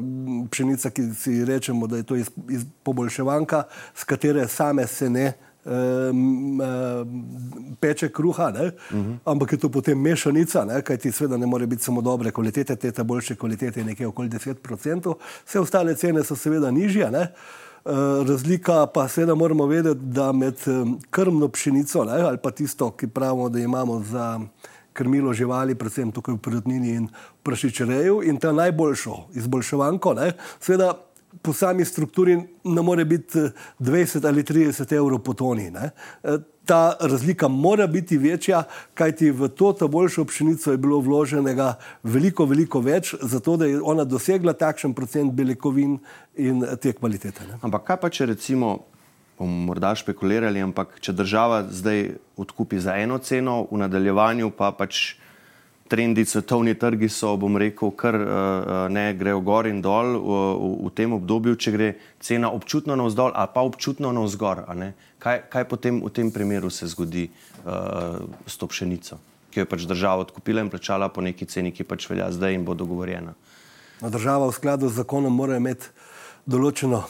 pšenica, 0.50 0.90
ki 0.90 1.02
si 1.14 1.44
rečemo, 1.44 1.86
da 1.86 1.96
je 1.96 2.02
to 2.02 2.16
iz, 2.16 2.30
iz 2.50 2.64
poboljševanka, 2.82 3.62
z 3.94 4.04
katere 4.04 4.48
same 4.48 4.86
se 4.86 5.10
ne 5.10 5.32
um, 5.64 6.60
peče 7.80 8.08
kruha, 8.08 8.48
uh 8.48 8.98
-huh. 8.98 9.16
ampak 9.24 9.52
je 9.52 9.58
to 9.58 9.68
potem 9.68 10.00
mešanica, 10.00 10.64
ne? 10.64 10.82
kaj 10.82 10.96
ti 10.96 11.12
sveda 11.12 11.36
ne 11.36 11.46
more 11.46 11.66
biti 11.66 11.82
samo 11.82 12.00
dobre 12.00 12.30
kvalitete, 12.30 12.76
te 12.76 12.92
ta 12.92 13.04
boljše 13.04 13.34
kvalitete 13.34 13.80
je 13.80 13.84
nekje 13.84 14.06
okoli 14.06 14.28
10%, 14.28 15.14
vse 15.46 15.60
ostale 15.60 15.94
cene 15.94 16.24
so 16.24 16.36
seveda 16.36 16.70
nižje. 16.70 17.10
Ne? 17.10 17.32
Eh, 17.84 17.90
razlika 18.28 18.86
pa 18.86 19.08
seveda 19.08 19.34
moramo 19.34 19.66
vedeti, 19.66 20.00
da 20.00 20.32
med 20.32 20.54
krmno 21.10 21.48
pšenico 21.48 22.04
ne, 22.04 22.20
ali 22.22 22.38
pa 22.42 22.50
tisto, 22.50 22.90
ki 22.90 23.06
pravimo, 23.06 23.48
da 23.48 23.58
imamo 23.58 24.00
za 24.00 24.40
krmilo 24.92 25.32
živali, 25.32 25.74
predvsem 25.74 26.12
tukaj 26.12 26.34
v 26.34 26.38
prirodnini 26.38 26.94
in 26.94 27.08
prašičereju, 27.42 28.20
in 28.22 28.36
ta 28.38 28.52
najboljšo 28.52 29.16
izboljševanko, 29.34 30.14
ne, 30.14 30.32
seveda 30.60 30.92
po 31.42 31.52
sami 31.52 31.84
strukturi 31.84 32.36
ne 32.64 32.82
more 32.82 33.04
biti 33.04 33.38
20 33.80 34.26
ali 34.26 34.42
30 34.42 34.96
evrov 34.96 35.18
po 35.18 35.34
toni. 35.34 35.70
Ne. 35.70 35.90
Eh, 36.62 36.66
ta 36.66 36.96
razlika 37.00 37.48
mora 37.48 37.86
biti 37.86 38.18
večja, 38.18 38.64
kajti 38.94 39.30
v 39.30 39.48
to 39.48 39.72
ta 39.72 39.86
boljšo 39.86 40.24
pšenico 40.24 40.70
je 40.70 40.76
bilo 40.76 41.00
vloženega 41.00 41.74
veliko, 42.02 42.44
veliko 42.44 42.80
več, 42.80 43.14
zato 43.20 43.56
da 43.56 43.66
je 43.66 43.80
ona 43.82 44.04
dosegla 44.04 44.52
takšen 44.52 44.94
procent 44.94 45.32
beljakovin 45.32 45.98
in 46.36 46.64
te 46.80 46.92
kvalitete. 46.92 47.46
Ne. 47.46 47.58
Ampak 47.62 47.84
kaj 47.84 47.96
pa 48.00 48.10
če 48.10 48.26
recimo 48.26 48.78
bomo 49.38 49.66
morda 49.66 49.94
špekulirali, 49.94 50.62
ampak 50.62 51.00
če 51.00 51.12
država 51.12 51.64
zdaj 51.70 52.14
odkupi 52.36 52.78
za 52.78 52.94
eno 52.96 53.18
ceno, 53.18 53.66
v 53.70 53.82
nadaljevanju 53.82 54.50
pa 54.50 54.70
pač 54.72 55.16
trendi, 55.92 56.24
svetovni 56.24 56.72
trgi 56.78 57.10
so, 57.12 57.34
bom 57.36 57.58
rekel, 57.60 57.90
kar 57.92 58.16
uh, 58.16 58.70
ne 58.88 59.10
grejo 59.18 59.42
gor 59.44 59.68
in 59.68 59.82
dol 59.84 60.14
v, 60.16 60.38
v, 60.56 60.70
v 60.86 60.92
tem 60.96 61.12
obdobju, 61.12 61.58
če 61.60 61.72
gre 61.74 61.88
cena 62.24 62.48
občutno 62.56 62.96
navzdol, 62.96 63.34
a 63.36 63.44
pa 63.52 63.60
občutno 63.68 64.12
navzgor. 64.16 64.64
Kaj, 65.20 65.42
kaj 65.52 65.66
potem 65.68 66.00
v 66.00 66.12
tem 66.14 66.32
primeru 66.32 66.72
se 66.72 66.88
zgodi 66.88 67.26
uh, 67.28 68.24
s 68.48 68.56
to 68.56 68.70
pšenico, 68.72 69.20
ki 69.52 69.60
jo 69.60 69.66
je 69.66 69.72
pač 69.74 69.84
država 69.90 70.24
odkupila 70.24 70.64
in 70.64 70.72
plačala 70.72 71.12
po 71.12 71.20
neki 71.20 71.44
ceni, 71.44 71.74
ki 71.76 71.84
pač 71.84 72.08
velja 72.08 72.30
zdaj 72.32 72.56
in 72.56 72.64
bo 72.64 72.72
dogovorjena? 72.78 73.36
No, 74.00 74.10
država 74.10 74.48
v 74.48 74.56
skladu 74.56 74.88
z 74.88 75.04
zakonom 75.04 75.36
mora 75.36 75.60
imeti 75.60 75.92
določeno 76.48 77.04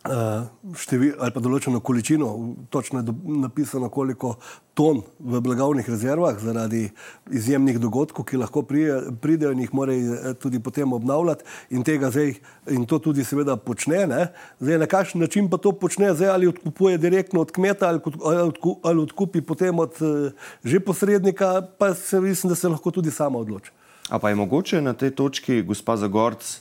število 0.00 1.20
ali 1.20 1.32
pa 1.34 1.40
določeno 1.44 1.80
količino, 1.84 2.28
točno 2.72 3.02
je 3.02 3.12
napisano, 3.42 3.90
koliko 3.92 4.38
ton 4.74 5.02
v 5.18 5.40
blagovnih 5.44 5.88
rezervah 5.88 6.38
zaradi 6.40 6.86
izjemnih 7.28 7.76
dogodkov, 7.80 8.24
ki 8.24 8.40
lahko 8.40 8.62
prije, 8.64 8.96
pridejo 9.20 9.52
in 9.52 9.60
jih 9.60 9.74
morajo 9.76 10.14
eh, 10.14 10.34
tudi 10.40 10.60
potem 10.62 10.92
obnavljati 10.96 11.44
in 11.76 11.84
tega 11.84 12.08
zdaj 12.10 12.32
in 12.72 12.86
to 12.88 12.98
tudi 12.98 13.24
seveda 13.24 13.58
počne. 13.60 14.06
Ne? 14.08 14.22
Zdaj 14.60 14.80
na 14.80 14.88
kakšen 14.88 15.20
način 15.20 15.50
pa 15.52 15.60
to 15.60 15.74
počne, 15.76 16.14
zdaj 16.16 16.32
ali 16.32 16.48
odkupuje 16.48 16.98
direktno 16.98 17.44
od 17.44 17.52
kmeta 17.52 17.90
ali, 17.92 18.00
ali, 18.24 18.52
ali 18.82 19.02
odkupi 19.04 19.44
potem 19.44 19.78
od 19.78 20.00
uh, 20.00 20.32
že 20.64 20.80
posrednika, 20.80 21.60
pa 21.78 21.92
se 21.94 22.20
mislim, 22.20 22.48
da 22.48 22.56
se 22.56 22.68
lahko 22.68 22.90
tudi 22.90 23.10
sama 23.10 23.38
odloči. 23.38 23.72
A 24.08 24.18
pa 24.18 24.32
je 24.32 24.34
mogoče 24.40 24.80
na 24.80 24.96
tej 24.96 25.12
točki, 25.14 25.60
gospa 25.62 25.96
Zagorc, 25.96 26.56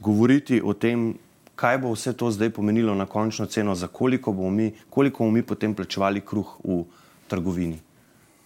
govoriti 0.00 0.62
o 0.64 0.72
tem, 0.72 1.12
kaj 1.54 1.78
bo 1.78 1.92
vse 1.92 2.12
to 2.16 2.30
zdaj 2.30 2.50
pomenilo 2.50 2.94
na 2.94 3.06
končno 3.06 3.46
ceno, 3.46 3.74
za 3.74 3.86
koliko 3.86 4.32
bomo 4.32 4.50
mi, 4.50 4.72
koliko 4.90 5.24
bomo 5.24 5.30
mi 5.30 5.42
potem 5.42 5.74
plačevali 5.74 6.20
kruh 6.20 6.56
v 6.64 6.84
trgovini. 7.28 7.80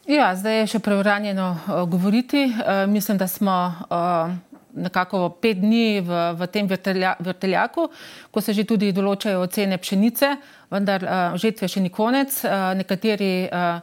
Ja, 0.07 0.31
zdaj 0.39 0.61
je 0.61 0.67
še 0.77 0.79
preuranjeno 0.79 1.49
uh, 1.51 1.83
govoriti. 1.91 2.45
Uh, 2.47 2.85
mislim, 2.87 3.19
da 3.19 3.27
smo 3.27 3.75
uh, 3.91 4.31
nekako 4.77 5.31
pet 5.43 5.59
dni 5.59 6.01
v, 6.01 6.21
v 6.39 6.47
tem 6.53 6.69
vrtelja, 6.69 7.17
vrteljaku, 7.19 7.89
ko 8.31 8.41
se 8.41 8.55
že 8.55 8.67
tudi 8.69 8.93
določajo 8.95 9.47
cene 9.51 9.81
pšenice, 9.83 10.31
vendar 10.71 11.03
uh, 11.03 11.35
žetve 11.41 11.67
še 11.67 11.83
ni 11.83 11.91
konec. 11.91 12.39
Uh, 12.45 12.71
nekateri 12.79 13.49
uh, 13.49 13.81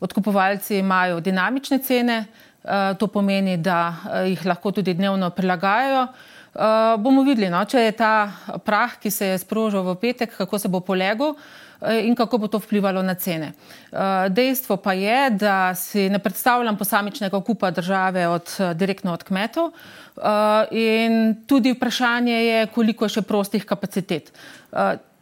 odkupovalci 0.00 0.78
imajo 0.80 1.20
dinamične 1.20 1.82
cene, 1.84 2.22
uh, 2.24 2.94
to 2.96 3.10
pomeni, 3.12 3.58
da 3.60 3.80
uh, 3.90 4.24
jih 4.30 4.46
lahko 4.48 4.72
tudi 4.72 4.96
dnevno 4.96 5.28
prilagajajo. 5.36 6.06
Uh, 6.56 6.96
bomo 6.96 7.20
videli, 7.20 7.50
no, 7.52 7.58
če 7.68 7.82
je 7.84 7.92
ta 7.98 8.32
prah, 8.64 8.94
ki 8.96 9.10
se 9.12 9.26
je 9.28 9.40
sprožil 9.42 9.82
v 9.84 9.92
petek, 10.00 10.30
kako 10.38 10.56
se 10.56 10.70
bo 10.72 10.80
polegel 10.80 11.34
uh, 11.34 11.90
in 12.00 12.16
kako 12.16 12.38
bo 12.40 12.48
to 12.48 12.56
vplivalo 12.64 13.02
na 13.04 13.12
cene. 13.12 13.50
Uh, 13.92 14.24
dejstvo 14.32 14.78
pa 14.80 14.94
je, 14.96 15.18
da 15.36 15.74
si 15.76 16.06
ne 16.08 16.16
predstavljam 16.16 16.78
posamičnega 16.80 17.36
okupa 17.36 17.70
države 17.76 18.24
od, 18.28 18.48
direktno 18.72 19.12
od 19.12 19.26
kmetov 19.26 19.72
in 20.72 21.34
tudi 21.44 21.74
vprašanje 21.74 22.32
je, 22.32 22.66
koliko 22.72 23.04
je 23.04 23.18
še 23.18 23.22
prostih 23.28 23.66
kapacitet. 23.68 24.32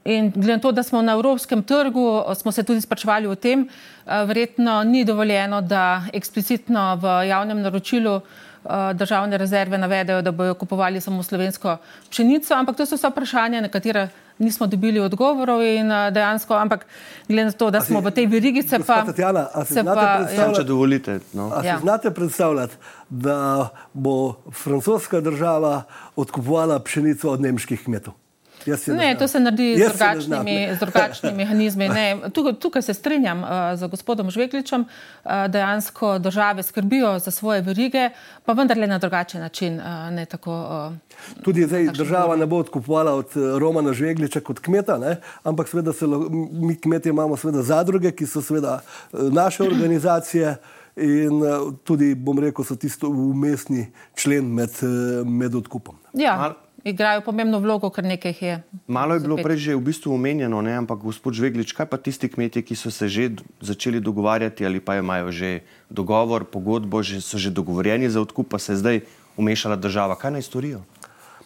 In 0.07 0.31
glede 0.31 0.53
na 0.53 0.63
to, 0.63 0.71
da 0.71 0.85
smo 0.87 1.01
na 1.03 1.17
evropskem 1.19 1.65
trgu, 1.67 2.23
smo 2.39 2.53
se 2.55 2.63
tudi 2.63 2.79
sprašvali 2.79 3.27
o 3.27 3.35
tem, 3.35 3.67
verjetno 4.07 4.85
ni 4.87 5.03
dovoljeno, 5.05 5.65
da 5.67 6.05
eksplicitno 6.15 6.93
v 7.03 7.17
javnem 7.27 7.65
naročilu 7.67 8.15
uh, 8.21 8.23
Eh, 8.23 8.54
državne 8.95 9.39
rezerve 9.39 9.79
navedajo, 9.79 10.23
da 10.23 10.33
bojo 10.33 10.55
kupovali 10.55 11.01
samo 11.01 11.23
slovensko 11.23 11.77
pšenico, 12.11 12.55
ampak 12.55 12.77
to 12.77 12.87
so 12.87 12.97
vsa 12.97 13.09
vprašanja, 13.09 13.61
na 13.61 13.69
katera 13.69 14.09
nismo 14.39 14.67
dobili 14.67 15.01
odgovorov 15.01 15.63
in 15.63 15.93
eh, 15.93 16.11
dejansko, 16.11 16.55
ampak 16.55 16.87
glede 17.29 17.45
na 17.45 17.53
to, 17.53 17.71
da 17.71 17.81
smo 17.81 18.01
si, 18.01 18.07
v 18.07 18.11
tej 18.11 18.27
verigi, 18.27 18.63
se 18.63 18.79
pa... 18.87 19.05
Tatjana, 19.05 19.47
se 19.65 19.85
pa, 19.85 20.27
ja. 20.37 20.51
če 20.55 20.65
dovolite. 20.65 21.21
No. 21.33 21.53
A 21.55 21.63
ja. 21.65 21.77
si 21.77 21.83
znate 21.83 22.11
predstavljati, 22.11 22.77
da 23.11 23.69
bo 23.93 24.35
francoska 24.53 25.21
država 25.21 25.83
odkupovala 26.17 26.81
pšenico 26.81 27.31
od 27.31 27.41
nemških 27.41 27.85
kmetov? 27.85 28.15
Ne, 28.67 29.17
to 29.19 29.29
se 29.29 29.41
naredi 29.41 29.77
z 29.79 29.89
drugačnimi, 29.89 30.69
z 30.77 30.79
drugačnimi 30.81 31.37
mehanizmi. 31.37 31.89
Ne, 31.89 32.17
tukaj, 32.33 32.53
tukaj 32.53 32.83
se 32.83 32.95
strinjam 32.95 33.43
uh, 33.43 33.49
z 33.75 33.89
gospodom 33.89 34.31
Žvegličem, 34.31 34.85
uh, 35.25 35.31
dejansko 35.49 36.19
države 36.19 36.63
skrbijo 36.63 37.19
za 37.19 37.31
svoje 37.31 37.63
verige, 37.63 38.11
pa 38.45 38.53
vendarle 38.53 38.87
na 38.87 38.99
drugačen 38.99 39.41
način. 39.41 39.81
Uh, 39.81 40.25
tako, 40.29 40.89
uh, 41.37 41.43
Tudi 41.43 41.67
zdaj 41.67 41.85
država 41.93 42.37
ne 42.37 42.47
bo 42.47 42.57
odkupovala 42.57 43.15
od 43.15 43.29
Romana 43.59 43.93
Žvegliča 43.93 44.41
kot 44.41 44.59
kmeta, 44.59 44.99
ne? 44.99 45.17
ampak 45.43 45.69
seveda 45.69 45.93
se, 45.93 46.07
mi 46.53 46.81
kmetje 46.81 47.11
imamo 47.11 47.37
seveda 47.37 47.63
zadruge, 47.63 48.13
ki 48.13 48.27
so 48.27 48.43
seveda 48.43 48.81
naše 49.13 49.63
organizacije. 49.71 50.57
In 50.97 51.41
tudi, 51.83 52.15
bom 52.15 52.39
rekel, 52.39 52.65
so 52.65 52.77
tisto 52.79 53.09
umestni 53.09 53.89
člen 54.15 54.47
med, 54.55 54.71
med 55.27 55.55
odkupom. 55.55 55.97
Ja, 56.13 56.55
igrajo 56.85 57.21
pomembno 57.21 57.59
vlogo, 57.59 57.91
kar 57.91 58.05
nekaj 58.05 58.31
jih 58.31 58.43
je. 58.43 58.63
Malo 58.87 59.15
je 59.15 59.21
bilo 59.21 59.37
prej 59.37 59.57
že 59.57 59.77
v 59.77 59.81
bistvu 59.81 60.15
omenjeno, 60.15 60.63
ne? 60.63 60.77
ampak 60.77 61.01
gospod 61.01 61.35
Žveglič, 61.35 61.73
kaj 61.73 61.89
pa 61.89 61.97
tisti 61.97 62.29
kmetje, 62.29 62.63
ki 62.63 62.77
so 62.77 62.91
se 62.91 63.09
že 63.09 63.31
začeli 63.61 64.01
dogovarjati 64.01 64.67
ali 64.67 64.81
pa 64.81 65.01
imajo 65.01 65.33
že 65.33 65.65
dogovor, 65.91 66.45
pogodbo, 66.45 67.03
že 67.03 67.21
so 67.21 67.39
že 67.39 67.51
dogovorjeni 67.51 68.11
za 68.11 68.21
odkup, 68.21 68.49
pa 68.53 68.59
se 68.59 68.73
je 68.73 68.77
zdaj 68.77 69.01
umešala 69.37 69.77
država. 69.77 70.15
Kaj 70.15 70.31
naj 70.31 70.43
storijo? 70.43 70.85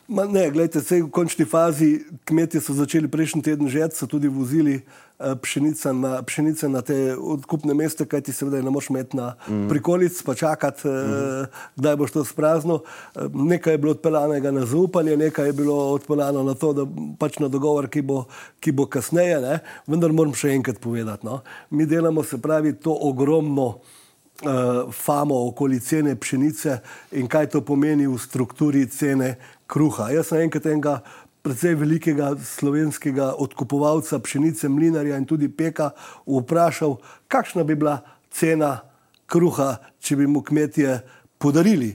Ma 0.08 0.24
ne, 0.24 0.48
gledajte, 0.50 0.80
v 1.04 1.10
končni 1.12 1.44
fazi 1.44 2.00
kmetje 2.24 2.60
so 2.64 2.72
začeli 2.72 3.08
prejšnji 3.08 3.44
teden 3.44 3.68
žet, 3.68 3.92
so 3.92 4.08
tudi 4.08 4.28
vozili 4.28 4.80
uh, 4.80 5.07
pšenice, 5.42 5.92
na, 5.92 6.22
pšenice 6.22 6.68
na 6.68 6.82
te 6.82 7.16
odkupne 7.16 7.74
mesta, 7.74 8.06
kaj 8.06 8.20
ti 8.28 8.32
seveda 8.32 8.62
ne 8.62 8.70
moš 8.70 8.90
imeti 8.90 9.16
na 9.16 9.32
mm. 9.48 9.66
prikolic, 9.68 10.22
pa 10.22 10.34
čakati, 10.34 10.88
mm. 10.88 11.46
kdaj 11.76 11.96
boš 11.96 12.12
to 12.14 12.24
sprazno. 12.24 12.80
Uh, 13.14 13.34
nekaj 13.34 13.74
je 13.74 13.78
bilo 13.78 13.92
odpeljanega 13.96 14.50
na 14.50 14.66
zaupanje, 14.66 15.16
nekaj 15.16 15.46
je 15.46 15.52
bilo 15.52 15.76
odpeljano 15.92 16.42
na 16.42 16.54
to, 16.54 16.72
da 16.72 16.86
pač 17.18 17.38
na 17.38 17.48
dogovor, 17.48 17.88
ki 17.90 18.02
bo, 18.02 18.24
ki 18.60 18.72
bo 18.72 18.86
kasneje, 18.86 19.40
ne? 19.42 19.58
vendar 19.86 20.12
moram 20.14 20.34
še 20.34 20.54
enkrat 20.54 20.78
povedati. 20.78 21.26
No? 21.26 21.40
Mi 21.70 21.86
delamo 21.86 22.22
se 22.22 22.38
pravi 22.38 22.76
to 22.78 22.94
ogromno 22.94 23.66
uh, 23.68 24.92
famo 24.92 25.46
okoli 25.48 25.80
cene 25.80 26.14
pšenice 26.16 26.78
in 27.18 27.26
kaj 27.26 27.50
to 27.54 27.60
pomeni 27.60 28.06
v 28.06 28.18
strukturi 28.18 28.86
cene 28.86 29.34
kruha. 29.66 30.12
Jaz 30.14 30.30
sem 30.30 30.46
enkrat 30.46 30.66
enega 30.70 31.00
predvsej 31.42 31.74
velikega 31.74 32.32
slovenskega 32.36 33.34
odkupovalca 33.38 34.18
pšenice, 34.18 34.68
mlinarja 34.68 35.16
in 35.16 35.26
tudi 35.26 35.48
peka 35.48 35.90
vprašal, 36.26 36.98
kakšna 37.28 37.64
bi 37.64 37.74
bila 37.74 38.00
cena 38.30 38.80
kruha, 39.26 39.76
če 40.00 40.16
bi 40.16 40.26
mu 40.26 40.42
kmetje 40.42 41.00
podarili 41.38 41.94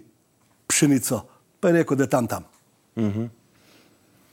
pšenico. 0.68 1.22
Pa 1.60 1.70
je 1.72 1.82
rekel, 1.82 1.98
da 1.98 2.04
je 2.04 2.10
tam 2.10 2.28
tam. 2.28 2.44
Uh 2.96 3.04
mhm. 3.04 3.20
-huh. 3.20 3.30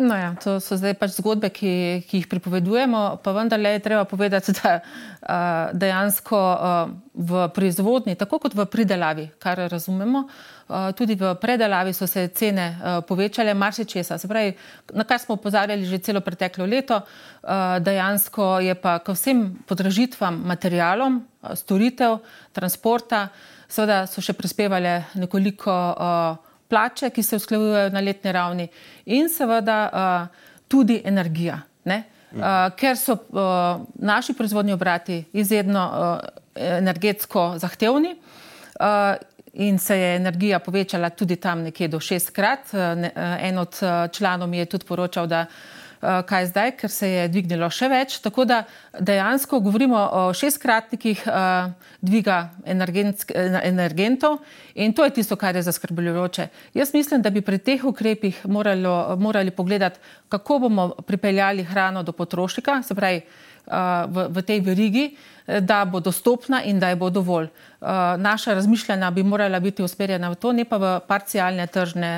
No 0.00 0.16
ja, 0.16 0.33
to 0.40 0.54
so 0.64 0.78
zdaj 0.80 0.95
pač 0.97 1.12
zgodbe, 1.19 1.50
ki, 1.52 2.00
ki 2.09 2.23
jih 2.23 2.28
pripovedujemo, 2.30 3.21
pa 3.21 3.35
vendarle 3.37 3.75
je 3.75 3.83
treba 3.85 4.07
povedati, 4.09 4.54
da 4.57 4.78
uh, 4.80 5.75
dejansko 5.76 6.40
uh, 6.40 6.95
v 7.12 7.42
proizvodni, 7.52 8.14
tako 8.16 8.38
kot 8.40 8.57
v 8.57 8.64
pridelavi, 8.64 9.26
kar 9.37 9.61
razumemo, 9.69 10.25
uh, 10.25 10.88
tudi 10.97 11.19
v 11.21 11.35
predelavi 11.37 11.92
so 11.92 12.09
se 12.09 12.30
cene 12.33 12.71
uh, 12.73 13.04
povečale, 13.04 13.52
marsičesa. 13.52 14.16
Se 14.16 14.28
pravi, 14.28 14.57
na 14.97 15.04
kar 15.04 15.21
smo 15.21 15.37
upozarjali 15.37 15.85
že 15.85 16.00
celo 16.00 16.25
preteklo 16.25 16.64
leto, 16.64 17.02
uh, 17.04 17.76
dejansko 17.85 18.57
je 18.64 18.80
pa 18.80 19.02
k 19.04 19.12
vsem 19.12 19.50
podražitvam 19.69 20.40
materialom, 20.49 21.21
uh, 21.21 21.52
storitev, 21.52 22.23
transporta, 22.57 23.26
seveda 23.69 24.07
so 24.09 24.25
še 24.25 24.33
prispevale 24.33 25.02
nekoliko. 25.21 25.76
Uh, 25.92 26.47
plače, 26.71 27.11
ki 27.11 27.23
se 27.23 27.37
usklajujejo 27.37 27.91
na 27.91 28.00
letni 28.00 28.33
ravni, 28.33 28.69
in 29.07 29.29
seveda 29.29 29.79
uh, 29.93 30.50
tudi 30.69 31.00
energija. 31.05 31.61
Ne? 31.85 32.03
Uh, 32.31 32.69
ker 32.79 32.95
so 32.97 33.17
uh, 33.17 33.81
naši 33.99 34.37
proizvodni 34.39 34.73
obrati 34.73 35.25
izredno 35.33 35.83
uh, 35.91 36.29
energetsko 36.55 37.55
zahtevni 37.59 38.12
uh, 38.15 39.17
in 39.53 39.79
se 39.79 39.97
je 39.99 40.17
energija 40.17 40.61
povečala 40.62 41.11
tudi 41.11 41.37
tam 41.37 41.65
nekje 41.67 41.89
do 41.89 42.00
šestkrat. 42.00 42.71
En 43.41 43.59
od 43.59 43.81
članov 44.12 44.49
mi 44.49 44.59
je 44.59 44.67
tudi 44.67 44.87
poročal, 44.87 45.27
da 45.27 45.41
uh, 45.41 45.81
kaj 46.00 46.47
zdaj, 46.47 46.71
ker 46.80 46.90
se 46.90 47.09
je 47.09 47.28
dvignilo 47.28 47.69
še 47.71 47.88
več. 47.92 48.16
Tako 48.25 48.47
da 48.49 48.62
dejansko 48.99 49.61
govorimo 49.61 50.00
o 50.00 50.23
šestkratnikih 50.37 51.26
eh, 51.28 51.90
dviga 52.00 52.38
energentov 52.64 54.38
in 54.75 54.95
to 54.97 55.04
je 55.04 55.14
tisto, 55.21 55.37
kar 55.37 55.57
je 55.57 55.62
zaskrbljujoče. 55.69 56.49
Jaz 56.75 56.95
mislim, 56.95 57.23
da 57.23 57.30
bi 57.30 57.45
pri 57.45 57.59
teh 57.59 57.85
ukrepih 57.85 58.47
moralo, 58.49 59.16
morali 59.21 59.50
pogledati, 59.50 60.00
kako 60.28 60.59
bomo 60.59 60.88
pripeljali 61.07 61.64
hrano 61.64 62.02
do 62.02 62.12
potrošnika, 62.12 62.80
se 62.83 62.95
pravi 62.95 63.21
eh, 63.21 63.26
v, 64.09 64.26
v 64.30 64.47
tej 64.47 64.64
verigi, 64.64 65.07
da 65.50 65.85
bo 65.85 66.00
dostopna 66.00 66.62
in 66.64 66.78
da 66.78 66.88
je 66.88 66.97
bo 66.97 67.09
dovolj. 67.11 67.49
Naša 67.80 68.54
razmišljanja 68.54 69.09
bi 69.11 69.25
morala 69.26 69.59
biti 69.61 69.83
usmerjena 69.83 70.28
v 70.30 70.37
to, 70.38 70.52
ne 70.52 70.62
pa 70.64 70.76
v 70.78 70.90
parcialne 71.09 71.66
tržne 71.66 72.11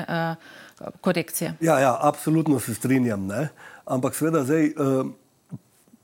korekcije. 1.01 1.53
Ja, 1.61 1.79
ja 1.79 1.97
absolutno 2.01 2.59
se 2.59 2.75
strinjam. 2.75 3.25
Ne? 3.25 3.47
Ampak 3.85 4.15
seveda 4.15 4.43
zdaj. 4.47 4.73
Uh, 4.77 5.11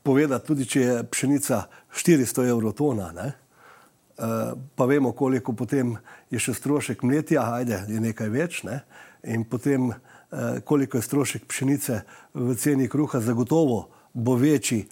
povedati, 0.02 0.46
tudi 0.46 0.66
če 0.68 0.80
je 0.80 0.94
pšenica 1.12 1.64
400 1.92 2.48
evrov 2.48 2.74
tona, 2.78 3.10
ne, 3.16 3.28
uh, 3.30 4.52
pa 4.74 4.86
vemo, 4.88 5.12
koliko 5.12 5.52
potem 5.56 5.96
je 6.32 6.40
še 6.40 6.56
strošek 6.56 7.04
mletja, 7.04 7.44
ajde, 7.60 7.84
je 7.88 8.00
nekaj 8.00 8.32
več, 8.32 8.62
ne, 8.68 8.80
in 9.28 9.44
potem 9.44 9.90
uh, 9.92 10.58
koliko 10.64 10.98
je 10.98 11.06
strošek 11.06 11.44
pšenice 11.50 12.00
v 12.34 12.56
ceni 12.56 12.88
kruha, 12.88 13.20
zagotovo 13.20 13.86
bo 14.14 14.38
večji. 14.40 14.86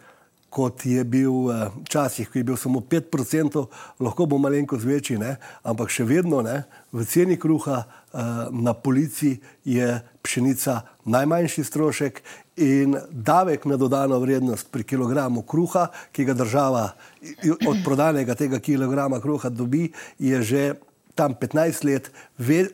Kot 0.49 0.87
je 0.89 1.03
bil 1.05 1.51
včasih, 1.85 2.31
ko 2.33 2.39
je 2.41 2.45
bil 2.49 2.57
samo 2.57 2.81
5%, 2.81 3.67
lahko 4.01 4.25
bo 4.25 4.39
malenkost 4.41 4.87
večji, 4.89 5.19
ne? 5.21 5.35
ampak 5.61 5.93
še 5.93 6.07
vedno 6.09 6.41
ne? 6.41 6.63
v 6.89 7.05
ceni 7.05 7.37
kruha 7.37 7.83
na 8.51 8.73
polici 8.75 9.41
je 9.65 10.01
pšenica 10.23 10.81
najmanjši 11.05 11.65
strošek 11.65 12.23
in 12.57 12.97
davek 13.11 13.65
na 13.65 13.77
dodano 13.77 14.19
vrednost 14.19 14.71
pri 14.73 14.85
kilogramu 14.85 15.43
kruha, 15.43 15.89
ki 16.13 16.25
ga 16.25 16.35
država 16.35 16.91
od 17.69 17.77
prodanega 17.85 18.35
tega 18.35 18.59
kilograma 18.59 19.21
kruha 19.21 19.49
dobi, 19.49 19.93
je 20.19 20.43
že 20.43 20.75
tam 21.15 21.35
15 21.35 21.85
let, 21.85 22.11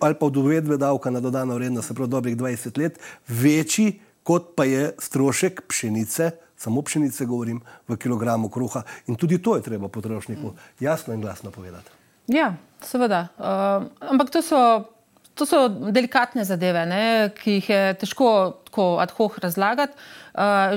ali 0.01 0.15
pa 0.15 0.27
od 0.27 0.37
uvedbe 0.37 0.77
davka 0.77 1.11
na 1.11 1.21
dodano 1.21 1.55
vrednost, 1.55 1.89
se 1.89 1.95
pravi 1.95 2.11
dobrih 2.11 2.37
20 2.37 2.79
let, 2.79 2.99
večji, 3.29 4.01
kot 4.23 4.53
pa 4.57 4.65
je 4.65 4.93
strošek 4.99 5.63
pšenice, 5.69 6.31
samo 6.57 6.83
pšenice 6.83 7.27
govorim, 7.27 7.61
v 7.89 7.97
kilogramu 7.97 8.49
kruha. 8.49 8.83
In 9.07 9.17
tudi 9.17 9.43
to 9.43 9.57
je 9.57 9.63
treba 9.63 9.89
potrošniku 9.89 10.53
jasno 10.81 11.15
in 11.15 11.21
glasno 11.21 11.51
povedati. 11.51 11.91
Ja, 12.27 12.55
seveda. 12.81 13.29
Uh, 13.39 13.89
ampak 14.01 14.31
to 14.31 14.43
so 14.43 14.85
To 15.35 15.47
so 15.47 15.67
delikatne 15.69 16.45
zadeve, 16.47 16.85
ne, 16.87 17.31
ki 17.35 17.59
jih 17.59 17.71
je 17.71 17.81
težko 18.05 18.29
tako 18.69 18.85
ad 19.03 19.11
hoc 19.17 19.39
razlagati. 19.43 19.97
Uh, 20.35 20.77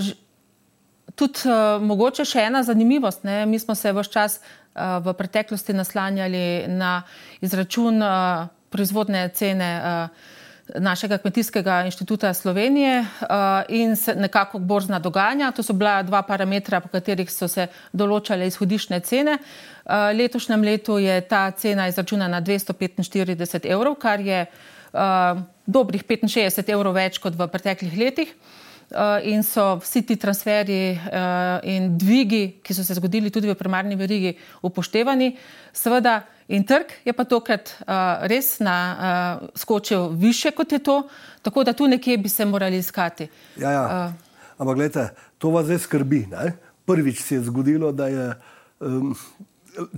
tudi 1.18 1.46
uh, 1.46 1.78
mogoče 1.82 2.26
še 2.26 2.48
ena 2.50 2.64
zanimivost. 2.66 3.26
Ne, 3.28 3.44
mi 3.46 3.60
smo 3.62 3.76
se 3.78 3.94
vse 3.94 4.14
čas 4.14 4.40
uh, 4.40 4.98
v 5.06 5.14
preteklosti 5.18 5.78
naslanjali 5.78 6.66
na 6.74 7.04
izračun 7.42 8.02
uh, 8.02 8.50
proizvodne 8.74 9.28
cene. 9.38 9.72
Uh, 9.78 10.34
Našega 10.76 11.18
kmetijskega 11.18 11.86
inštituta 11.88 12.34
Slovenije 12.34 13.00
uh, 13.00 13.28
in 13.70 13.96
nekako 14.16 14.60
borzna 14.60 15.00
dogajanja. 15.00 15.52
To 15.52 15.64
so 15.64 15.74
bila 15.74 16.02
dva 16.04 16.22
parametra, 16.22 16.80
po 16.80 16.92
katerih 16.92 17.32
so 17.32 17.48
se 17.48 17.70
določale 17.94 18.48
izhodišne 18.48 19.00
cene. 19.00 19.38
Eh, 19.88 20.12
letošnjem 20.14 20.64
letu 20.68 20.98
je 21.00 21.22
ta 21.22 21.52
cena 21.52 21.88
izračunana 21.88 22.40
na 22.40 22.42
245 22.42 23.64
evrov, 23.72 23.96
kar 23.96 24.20
je 24.20 24.46
uh, 24.46 25.40
dobrih 25.66 26.04
65 26.04 26.74
evrov 26.74 26.94
več 27.00 27.22
kot 27.24 27.36
v 27.40 27.48
preteklih 27.48 27.96
letih. 27.98 28.34
Uh, 28.88 29.20
in 29.28 29.44
so 29.44 29.76
vsi 29.82 30.02
ti 30.08 30.16
transferji 30.16 30.94
uh, 30.96 31.60
in 31.68 31.98
dvigi, 32.00 32.62
ki 32.64 32.74
so 32.74 32.86
se 32.88 32.96
zgodili 32.96 33.28
tudi 33.28 33.50
v 33.52 33.56
primarni 33.60 33.98
verigi, 34.00 34.32
upoštevani. 34.64 35.34
Seveda, 35.76 36.22
in 36.48 36.64
trg 36.64 36.94
je 37.04 37.12
pa 37.12 37.26
tokrat 37.28 37.74
uh, 37.82 38.24
res 38.32 38.62
na, 38.64 38.78
uh, 38.96 39.50
skočil 39.60 40.08
više 40.16 40.54
kot 40.56 40.72
je 40.72 40.80
to, 40.80 41.02
tako 41.42 41.66
da 41.68 41.74
tu 41.74 41.88
nekje 41.88 42.18
bi 42.18 42.30
se 42.30 42.46
morali 42.46 42.78
iskati. 42.78 43.28
Ja, 43.60 43.72
ja. 43.72 43.84
Uh, 43.84 44.28
Ampak, 44.58 44.76
gledajte, 44.76 45.10
to 45.38 45.50
vas 45.50 45.66
zdaj 45.66 45.84
skrbi. 45.84 46.26
Ne? 46.32 46.54
Prvič 46.86 47.22
se 47.22 47.36
je 47.36 47.42
zgodilo, 47.42 47.92
da 47.92 48.08
je 48.08 48.34
um, 48.80 49.16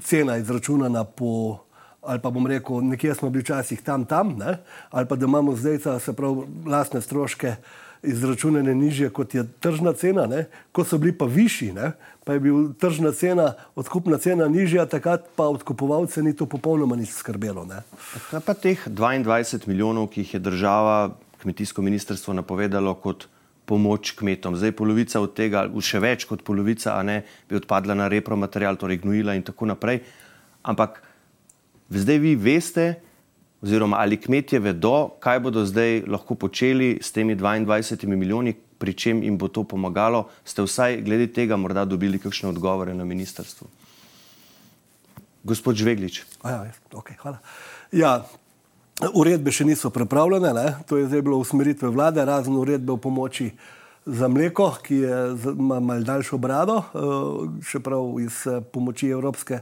cena 0.01 0.37
izračunana 0.37 1.03
po, 1.03 1.59
ali 2.01 2.19
pa 2.19 2.29
bom 2.29 2.47
rekel, 2.47 2.81
nekje 2.81 3.15
smo 3.15 3.29
bili 3.29 3.43
včasih 3.43 3.81
tam, 3.81 4.05
tam, 4.05 4.33
ne? 4.37 4.57
ali 4.89 5.07
pa 5.07 5.15
da 5.15 5.25
imamo 5.25 5.55
zdaj, 5.55 5.99
se 5.99 6.13
pravi, 6.13 6.41
lastne 6.65 7.01
stroške 7.01 7.55
izračunane 8.03 8.75
nižje, 8.75 9.09
kot 9.09 9.33
je 9.35 9.43
tržna 9.59 9.93
cena, 9.93 10.25
ne? 10.27 10.45
ko 10.71 10.83
so 10.83 10.97
bili 10.97 11.11
pa 11.17 11.25
višji, 11.25 11.73
ne? 11.73 11.91
pa 12.23 12.33
je 12.33 12.39
bil 12.39 12.73
tržna 12.79 13.11
cena, 13.11 13.53
odkupna 13.75 14.17
cena 14.17 14.47
nižja, 14.47 14.85
takrat 14.85 15.27
pa 15.35 15.49
odkupovalce 15.49 16.23
ni 16.23 16.33
to 16.35 16.45
popolnoma 16.45 16.95
nič 16.95 17.11
skrbelo. 17.17 17.65
Kaj 18.29 18.43
pa 18.45 18.53
teh 18.53 18.87
22 18.87 19.67
milijonov, 19.67 20.11
ki 20.13 20.23
jih 20.23 20.33
je 20.37 20.39
država, 20.39 21.17
kmetijsko 21.41 21.81
ministrstvo 21.81 22.33
napovedalo 22.33 22.93
kot 22.95 23.27
pomoč 23.69 24.15
kmetom. 24.17 24.55
Zdaj 24.57 24.73
polovica 24.73 25.21
od 25.21 25.35
tega, 25.37 25.67
še 25.67 26.01
več 26.01 26.25
kot 26.29 26.41
polovica, 26.47 26.95
a 26.97 27.03
ne 27.05 27.21
bi 27.49 27.59
odpadla 27.59 27.93
na 27.93 28.07
repromaterial, 28.09 28.79
torej 28.79 29.03
gnojila 29.03 29.35
in 29.37 29.45
tako 29.45 29.69
naprej. 29.69 30.01
Ampak 30.65 31.03
zdaj 31.93 32.17
vi 32.23 32.33
veste, 32.39 32.95
oziroma 33.61 33.97
ali 33.99 34.17
kmetje 34.17 34.59
vedo, 34.59 35.09
kaj 35.19 35.39
bodo 35.39 35.65
zdaj 35.65 36.03
lahko 36.07 36.35
počeli 36.35 36.97
s 37.01 37.11
temi 37.11 37.35
22 37.35 38.07
milijoni, 38.07 38.55
pri 38.79 38.93
čem 38.93 39.23
jim 39.23 39.37
bo 39.37 39.47
to 39.47 39.63
pomagalo, 39.63 40.29
ste 40.45 40.63
vsaj 40.63 41.01
glede 41.03 41.27
tega 41.27 41.57
morda 41.59 41.85
dobili 41.85 42.19
kakšne 42.19 42.49
odgovore 42.49 42.93
na 42.93 43.05
ministrstvu. 43.05 43.67
Gospod 45.43 45.75
Žveglič. 45.75 46.23
Ja, 46.43 46.63
okay, 46.91 47.15
hvala. 47.19 47.39
Ja, 47.91 48.23
Uredbe 48.99 49.51
še 49.55 49.63
niso 49.63 49.87
pripravljene, 49.95 50.49
ne? 50.53 50.65
to 50.87 50.97
je 50.99 51.05
zdaj 51.07 51.21
bilo 51.23 51.37
usmeritve 51.39 51.87
vlade, 51.87 52.19
razen 52.27 52.57
uredbe 52.59 52.91
o 52.91 52.97
pomoči 52.99 53.47
za 54.03 54.27
mleko, 54.27 54.73
ki 54.83 54.95
je, 55.05 55.19
ima 55.53 55.79
malce 55.79 56.07
daljšo 56.09 56.37
brado, 56.37 56.81
eh, 56.83 57.63
še 57.63 57.79
prav 57.79 58.19
iz 58.19 58.41
eh, 58.47 58.59
pomoči 58.59 59.07
Evropske 59.15 59.61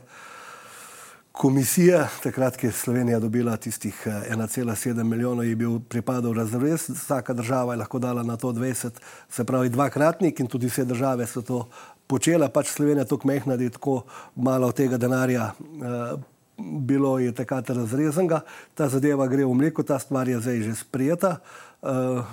komisije. 1.37 2.07
Takrat, 2.23 2.57
ko 2.57 2.67
je 2.67 2.71
Slovenija 2.71 3.19
dobila 3.19 3.57
tistih 3.57 4.07
1,7 4.07 4.99
eh, 4.99 5.03
milijonov, 5.03 5.45
je 5.45 5.55
bil 5.55 5.79
pripadal 5.79 6.33
razrez, 6.33 6.89
vsaka 6.89 7.33
država 7.33 7.73
je 7.73 7.83
lahko 7.83 7.99
dala 7.99 8.23
na 8.23 8.37
to 8.37 8.51
20, 8.53 8.89
se 9.29 9.43
pravi 9.43 9.69
dvakratnik 9.69 10.39
in 10.39 10.47
tudi 10.47 10.67
vse 10.67 10.85
države 10.85 11.27
so 11.27 11.41
to 11.41 11.67
počele, 12.07 12.49
pač 12.49 12.71
Slovenija 12.71 13.05
tako 13.05 13.27
mehna, 13.27 13.57
da 13.57 13.63
je 13.63 13.69
tako 13.69 14.01
malo 14.35 14.71
tega 14.71 14.97
denarja 14.97 15.51
bilo 16.57 17.19
je 17.19 17.31
takrat 17.31 17.69
razrezanega, 17.69 18.41
ta 18.75 18.89
zadeva 18.89 19.27
gre 19.27 19.45
v 19.45 19.53
mleko, 19.53 19.83
ta 19.83 19.99
stvar 19.99 20.29
je 20.29 20.39
zdaj 20.41 20.61
že 20.61 20.75
sprijeta. 20.75 21.37
Uh, 21.81 22.25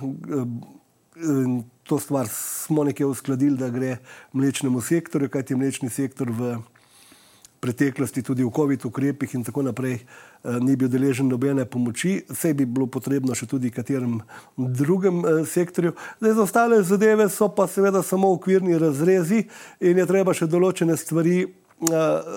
to 1.83 1.99
stvar 1.99 2.27
smo 2.27 2.83
nekje 2.83 3.05
uskladili, 3.05 3.57
da 3.57 3.69
gre 3.69 3.97
mlečnemu 4.33 4.81
sektorju, 4.81 5.29
kajti 5.29 5.55
mlečni 5.55 5.89
sektor 5.89 6.31
v 6.31 6.57
preteklosti, 7.65 8.21
tudi 8.21 8.45
v 8.45 8.53
COVID 8.53 8.85
ukrepih 8.85 9.35
in 9.35 9.43
tako 9.47 9.65
naprej, 9.65 9.97
uh, 10.05 10.61
ni 10.61 10.77
bil 10.77 10.91
deležen 10.93 11.29
nobene 11.31 11.65
pomoči, 11.65 12.19
vse 12.29 12.53
bi 12.53 12.69
bilo 12.69 12.85
potrebno 12.91 13.33
še 13.33 13.49
tudi 13.49 13.73
katerem 13.73 14.21
drugem 14.55 15.23
uh, 15.23 15.41
sektorju. 15.49 15.97
Zdaj, 16.21 16.37
za 16.37 16.45
ostale 16.45 16.81
zadeve 16.85 17.29
so 17.33 17.49
pa 17.49 17.67
seveda 17.67 18.05
samo 18.05 18.29
okvirni 18.37 18.77
razrezi 18.77 19.47
in 19.81 19.97
je 19.97 20.09
treba 20.09 20.37
še 20.37 20.49
določene 20.49 20.97
stvari 20.97 21.45
Eh, 21.45 21.64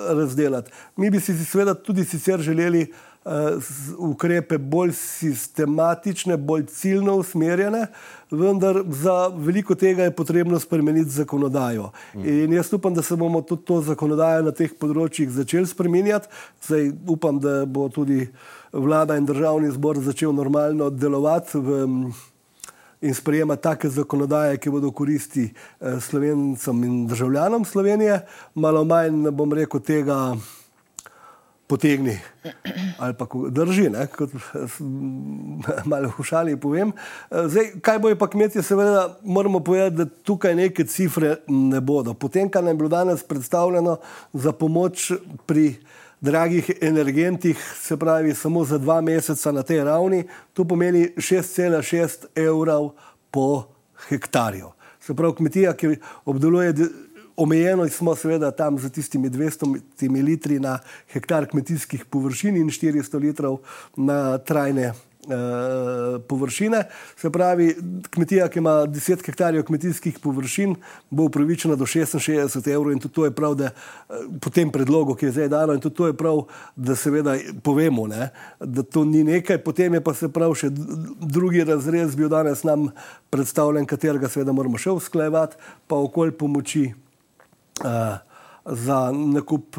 razdelati. 0.08 0.70
Mi 0.96 1.10
bi 1.10 1.20
si 1.20 1.44
seveda 1.44 1.74
tudi 1.74 2.04
sicer 2.04 2.40
želeli 2.40 2.92
uh, 3.24 3.32
ukrepe 3.98 4.58
bolj 4.58 4.92
sistematične, 4.92 6.36
bolj 6.36 6.66
ciljno 6.66 7.14
usmerjene, 7.16 7.86
vendar 8.30 8.82
za 8.88 9.28
veliko 9.28 9.74
tega 9.74 10.02
je 10.02 10.16
potrebno 10.16 10.58
spremeniti 10.58 11.10
zakonodajo. 11.10 11.90
In 12.14 12.52
jaz 12.52 12.72
upam, 12.72 12.94
da 12.94 13.02
se 13.02 13.16
bomo 13.16 13.42
tudi 13.42 13.64
to 13.64 13.80
zakonodajo 13.80 14.42
na 14.42 14.52
teh 14.52 14.74
področjih 14.80 15.30
začeli 15.30 15.66
spremenjati. 15.66 16.28
Zdaj 16.66 16.90
upam, 17.06 17.38
da 17.40 17.64
bo 17.66 17.88
tudi 17.88 18.28
vlada 18.72 19.16
in 19.16 19.26
državni 19.26 19.70
zbor 19.70 20.00
začel 20.02 20.32
normalno 20.32 20.90
delovati. 20.90 21.58
V, 21.58 21.86
in 23.00 23.14
sprejema 23.14 23.56
take 23.56 23.88
zakonodaje, 23.88 24.58
ki 24.58 24.70
bodo 24.70 24.90
koristi 24.90 25.48
eh, 25.48 26.00
slovencem 26.00 26.84
in 26.84 27.06
državljanom 27.06 27.64
Slovenije, 27.64 28.20
malo 28.54 28.84
manj, 28.84 29.30
bom 29.30 29.52
rekel, 29.52 29.80
tega 29.80 30.36
potegni 31.68 32.18
ali 32.98 33.14
pa 33.14 33.26
drži, 33.50 33.90
ne, 33.90 34.06
kot 34.06 34.30
malo 35.90 36.12
v 36.18 36.24
šali 36.24 36.56
povem. 36.56 36.92
Eh, 37.30 37.48
zdaj, 37.48 37.70
kaj 37.84 37.98
bojo 37.98 38.16
pa 38.18 38.30
kmetje, 38.30 38.62
seveda 38.62 39.18
moramo 39.22 39.60
povedati, 39.60 39.96
da 39.96 40.06
tukaj 40.24 40.54
neke 40.54 40.84
cifre 40.84 41.36
ne 41.48 41.80
bodo. 41.80 42.14
Potem, 42.14 42.48
kar 42.50 42.64
nam 42.64 42.74
je 42.74 42.82
bilo 42.82 42.88
danes 42.88 43.22
predstavljeno 43.22 43.98
za 44.32 44.52
pomoč 44.52 45.12
pri 45.46 45.76
dragih 46.20 46.70
energentih, 46.80 47.74
se 47.82 47.96
pravi 47.96 48.34
samo 48.34 48.64
za 48.64 48.78
dva 48.78 49.00
meseca 49.00 49.52
na 49.52 49.62
tej 49.62 49.84
ravni, 49.84 50.24
to 50.52 50.64
pomeni 50.64 51.08
6,6 51.16 52.26
evrov 52.34 52.90
po 53.30 53.64
hektarju. 54.08 54.70
Se 55.00 55.14
pravi, 55.14 55.34
kmetija, 55.34 55.72
ki 55.72 55.96
obdeluje 56.24 56.74
omejeno, 57.36 57.88
smo 57.88 58.16
seveda 58.16 58.50
tam 58.50 58.78
z 58.78 58.90
tistimi 58.90 59.30
200 59.30 60.22
litri 60.24 60.58
na 60.60 60.78
hektar 61.12 61.46
kmetijskih 61.46 62.04
površin 62.04 62.56
in 62.56 62.70
400 62.70 63.20
litrov 63.20 63.60
na 63.96 64.38
trajne 64.38 64.92
Eh, 64.92 65.07
površine. 66.28 66.84
Se 67.16 67.30
pravi, 67.30 67.76
kmetija, 68.10 68.48
ki 68.48 68.58
ima 68.58 68.70
10 68.86 69.24
hektarjev 69.26 69.64
kmetijskih 69.64 70.18
površin, 70.22 70.76
bo 71.10 71.28
upravičena 71.28 71.76
do 71.76 71.86
66 71.86 72.70
evrov 72.72 72.92
in 72.92 72.98
tudi 72.98 73.14
to 73.14 73.24
je 73.24 73.34
prav, 73.34 73.54
da 73.54 73.64
eh, 73.64 74.28
po 74.40 74.50
tem 74.50 74.70
predlogu, 74.72 75.14
ki 75.14 75.26
je 75.26 75.32
zdaj 75.32 75.48
dano, 75.48 75.74
in 75.74 75.80
tudi 75.80 75.96
to 75.96 76.06
je 76.06 76.16
prav, 76.16 76.44
da 76.76 76.96
seveda 76.96 77.36
povemo, 77.62 78.06
ne, 78.06 78.30
da 78.60 78.82
to 78.82 79.04
ni 79.04 79.24
nekaj. 79.24 79.58
Potem 79.64 79.94
je 79.94 80.04
pa 80.04 80.14
se 80.14 80.28
prav 80.32 80.54
še 80.54 80.70
drugi 80.70 81.64
razrez 81.64 82.16
bil 82.16 82.28
danes 82.28 82.64
nam 82.64 82.88
predstavljen, 83.30 83.86
katerega 83.86 84.28
seveda 84.28 84.52
moramo 84.52 84.78
še 84.78 84.96
usklajevati, 84.96 85.56
pa 85.86 85.96
okolj 85.96 86.32
pomoči 86.38 86.88
za 88.68 89.12
nakup 89.12 89.76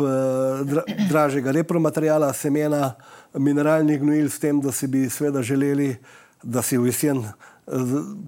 dra, 0.65 0.83
dražjega 1.09 1.51
repromaterijala, 1.51 2.33
semena, 2.33 2.93
mineralnih 3.33 3.99
gnojil, 4.01 4.29
s 4.29 4.39
tem, 4.39 4.61
da 4.61 4.71
si 4.71 4.87
bi 4.87 5.09
seveda 5.09 5.41
želeli, 5.41 5.95
da 6.43 6.61
si 6.61 6.77
v 6.77 6.89
jesen 6.89 7.23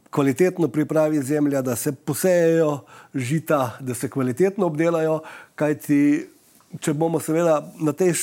kvalitetno 0.09 0.67
pripravi 0.67 1.21
zemlja, 1.21 1.61
da 1.61 1.75
se 1.75 1.91
posejejo 1.91 2.79
žita, 3.15 3.77
da 3.79 3.93
se 3.93 4.09
kvalitetno 4.09 4.65
obdelajo, 4.65 5.21
kajti 5.55 6.27
če 6.79 6.93
bomo 6.93 7.19
seveda 7.19 7.59
na 7.81 7.93
tej 7.97 8.13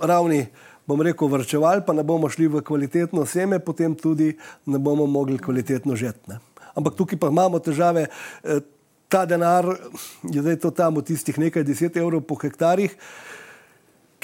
ravni, 0.00 0.46
bom 0.86 1.02
rekel, 1.02 1.28
vrčevali, 1.28 1.82
pa 1.86 1.92
ne 1.92 2.04
bomo 2.06 2.30
šli 2.30 2.46
v 2.48 2.62
kvalitetno 2.64 3.26
seme, 3.26 3.58
potem 3.58 3.94
tudi 3.98 4.30
ne 4.66 4.78
bomo 4.78 5.06
mogli 5.06 5.38
kvalitetno 5.38 5.96
žetne. 5.98 6.38
Ampak 6.76 6.94
tukaj 6.94 7.18
pa 7.18 7.32
imamo 7.32 7.58
težave. 7.58 8.06
Eh, 8.44 8.60
ta 9.08 9.24
denar 9.26 9.66
je 10.22 10.42
zdaj 10.42 10.60
to 10.62 10.70
tam 10.70 10.98
v 10.98 11.06
tistih 11.06 11.38
nekaj 11.38 11.64
deset 11.64 11.96
evrov 11.96 12.24
po 12.26 12.34
hektarjih 12.38 12.94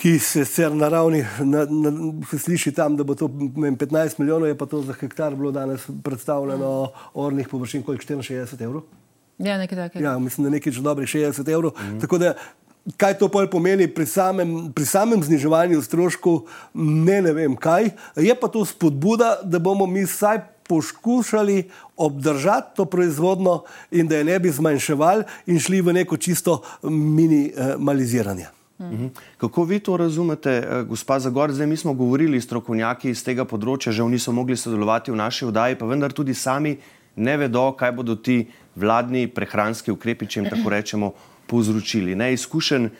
ki 0.02 0.18
se 0.18 0.44
sicer 0.44 0.74
na 0.74 0.88
ravni, 0.88 1.20
na, 1.38 1.62
na, 1.70 1.90
sliši 2.38 2.72
tam, 2.74 2.96
da 2.98 3.04
bo 3.06 3.14
to 3.14 3.28
vem, 3.30 3.76
15 3.78 4.18
milijonov, 4.18 4.48
je 4.48 4.56
pa 4.58 4.66
to 4.66 4.80
za 4.82 4.96
hektar 4.98 5.36
bilo 5.38 5.52
danes 5.54 5.84
predstavljeno 6.04 6.90
ornih 7.14 7.48
površin, 7.48 7.84
koliko 7.86 8.02
64 8.04 8.64
evrov. 8.64 8.82
Ja, 9.38 9.58
nekaj 9.58 9.78
takega. 9.78 10.04
Ja, 10.04 10.18
mislim, 10.18 10.44
da 10.44 10.50
nekaj 10.50 10.72
dobrih 10.82 11.08
60 11.08 11.52
evrov. 11.52 11.70
Mm. 11.78 12.00
Tako 12.02 12.18
da, 12.18 12.32
kaj 12.96 13.14
to 13.18 13.28
pomeni 13.28 13.86
pri 13.94 14.06
samem, 14.06 14.72
pri 14.74 14.86
samem 14.86 15.22
zniževanju 15.22 15.82
stroškov, 15.82 16.40
ne, 16.74 17.20
ne 17.22 17.32
vem 17.32 17.54
kaj. 17.56 17.92
Je 18.16 18.34
pa 18.40 18.48
to 18.50 18.64
spodbuda, 18.66 19.36
da 19.44 19.58
bomo 19.58 19.86
mi 19.86 20.02
vsaj 20.02 20.40
poskušali 20.66 21.68
obdržati 21.96 22.76
to 22.76 22.84
proizvodno 22.84 23.62
in 23.90 24.08
da 24.08 24.18
je 24.18 24.24
ne 24.24 24.38
bi 24.38 24.50
zmanjševali 24.50 25.24
in 25.46 25.62
šli 25.62 25.80
v 25.80 25.94
neko 26.00 26.16
čisto 26.16 26.62
minimaliziranje. 26.82 28.61
Mhm. 28.90 29.06
Kako 29.38 29.64
vi 29.64 29.78
to 29.78 29.96
razumete, 29.96 30.50
eh, 30.50 30.82
gospa 30.82 31.18
Zagor? 31.18 31.52
Zdaj 31.52 31.66
mi 31.66 31.76
smo 31.76 31.94
govorili 31.94 32.40
strokovnjaki 32.40 33.10
iz 33.10 33.24
tega 33.24 33.44
področja, 33.44 33.92
žal 33.92 34.08
niso 34.08 34.32
mogli 34.32 34.56
sodelovati 34.56 35.12
v 35.12 35.16
naši 35.16 35.46
vdaji, 35.46 35.78
pa 35.78 35.86
vendar 35.86 36.12
tudi 36.12 36.34
sami 36.34 36.76
ne 37.16 37.36
vedo, 37.36 37.72
kaj 37.72 37.92
bodo 37.92 38.16
ti 38.16 38.46
vladni 38.76 39.28
prehranski 39.28 39.92
ukrepi, 39.92 40.26
če 40.26 40.40
jim 40.40 40.50
tako 40.50 40.70
rečemo, 40.76 41.12
povzročili. 41.46 42.14
Neizkušen, 42.14 42.90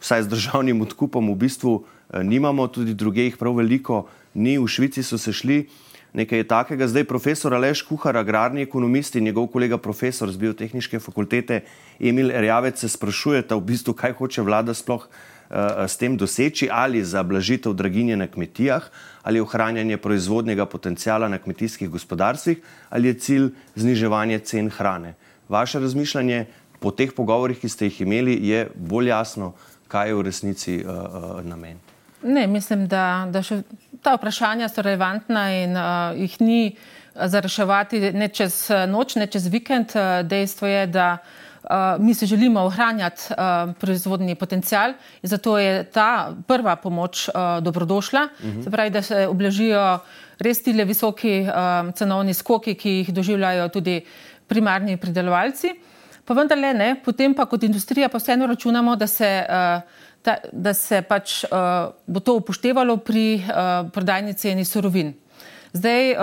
vsaj 0.00 0.22
z 0.22 0.28
državnim 0.28 0.80
odkupom, 0.82 1.32
v 1.32 1.36
bistvu 1.36 1.82
eh, 1.82 2.22
nimamo, 2.22 2.68
tudi 2.68 2.94
druge 2.94 3.24
jih 3.24 3.36
prav 3.36 3.56
veliko 3.56 4.06
ni, 4.34 4.58
v 4.58 4.66
Švici 4.68 5.02
so 5.02 5.18
se 5.18 5.32
šli. 5.32 5.66
Nekaj 6.12 6.38
je 6.38 6.48
takega. 6.48 6.88
Zdaj 6.88 7.06
profesor 7.08 7.54
Aleš 7.56 7.82
Kuhar, 7.88 8.16
agrarni 8.20 8.62
ekonomist 8.62 9.16
in 9.16 9.24
njegov 9.24 9.46
kolega 9.48 9.78
profesor 9.80 10.28
z 10.28 10.36
biotehničke 10.36 11.00
fakultete 11.00 11.62
Emil 12.00 12.30
Erjavec 12.30 12.80
se 12.80 12.88
sprašujeta 12.88 13.56
v 13.56 13.64
bistvu, 13.64 13.94
kaj 13.96 14.12
hoče 14.20 14.44
vlada 14.44 14.74
sploh 14.76 15.08
s 15.88 15.96
tem 15.96 16.16
doseči 16.16 16.68
ali 16.72 17.04
za 17.04 17.22
blažitev 17.22 17.72
draginje 17.72 18.16
na 18.16 18.26
kmetijah 18.26 18.82
ali 19.22 19.40
ohranjanje 19.40 19.96
proizvodnega 19.96 20.66
potencijala 20.66 21.28
na 21.28 21.38
kmetijskih 21.38 21.90
gospodarstvih 21.90 22.58
ali 22.90 23.08
je 23.08 23.14
cilj 23.14 23.50
zniževanje 23.74 24.38
cen 24.38 24.70
hrane. 24.70 25.14
Vaše 25.48 25.78
razmišljanje 25.78 26.46
po 26.80 26.90
teh 26.90 27.12
pogovorih, 27.16 27.60
ki 27.60 27.68
ste 27.68 27.86
jih 27.86 28.00
imeli, 28.00 28.34
je 28.48 28.66
bolj 28.74 29.08
jasno, 29.08 29.52
kaj 29.88 30.08
je 30.08 30.14
v 30.14 30.22
resnici 30.22 30.74
uh, 30.80 30.90
uh, 30.90 31.44
namen. 31.44 31.78
Ne, 32.22 32.46
mislim, 32.46 32.86
da, 32.88 33.28
da 33.30 33.42
še 33.42 33.62
ta 34.02 34.16
vprašanja 34.16 34.68
so 34.70 34.82
relevantna 34.82 35.44
in 35.54 35.76
uh, 35.76 36.16
jih 36.18 36.34
ni 36.40 36.74
za 37.14 37.40
reševati 37.44 38.00
ne 38.16 38.28
čez 38.28 38.70
noč, 38.88 39.14
ne 39.20 39.26
čez 39.26 39.46
vikend. 39.52 39.94
Dejstvo 40.26 40.66
je, 40.66 40.86
da 40.86 41.08
uh, 41.20 41.51
mi 41.98 42.14
se 42.14 42.26
želimo 42.26 42.60
ohranjati 42.60 43.22
uh, 43.30 43.74
proizvodni 43.74 44.34
potencial 44.34 44.90
in 45.22 45.28
zato 45.28 45.58
je 45.58 45.84
ta 45.84 46.34
prva 46.46 46.76
pomoč 46.76 47.28
uh, 47.28 47.34
dobrodošla. 47.60 48.28
Uh 48.38 48.46
-huh. 48.46 48.64
Se 48.64 48.70
pravi, 48.70 48.90
da 48.90 49.02
se 49.02 49.26
oblažijo 49.26 49.98
res 50.38 50.62
ti 50.62 50.72
le 50.72 50.84
visoki 50.84 51.46
cenovni 51.94 52.34
skoki, 52.34 52.74
ki 52.74 52.90
jih 52.90 53.12
doživljajo 53.12 53.68
tudi 53.68 54.04
primarni 54.46 54.96
pridelovalci. 54.96 55.68
Pa 56.24 56.34
vendarle 56.34 56.74
ne, 56.74 56.96
potem 57.04 57.34
pa 57.34 57.46
kot 57.46 57.62
industrija 57.62 58.08
pa 58.08 58.18
vseeno 58.18 58.46
računamo, 58.46 58.96
da 58.96 59.06
se 59.06 59.46
da 60.52 60.74
se 60.74 61.02
pač 61.02 61.44
bo 62.06 62.20
to 62.20 62.34
upoštevalo 62.34 62.96
pri 62.96 63.42
prodajni 63.92 64.34
ceni 64.34 64.64
surovin. 64.64 65.14
Zdaj, 65.72 66.14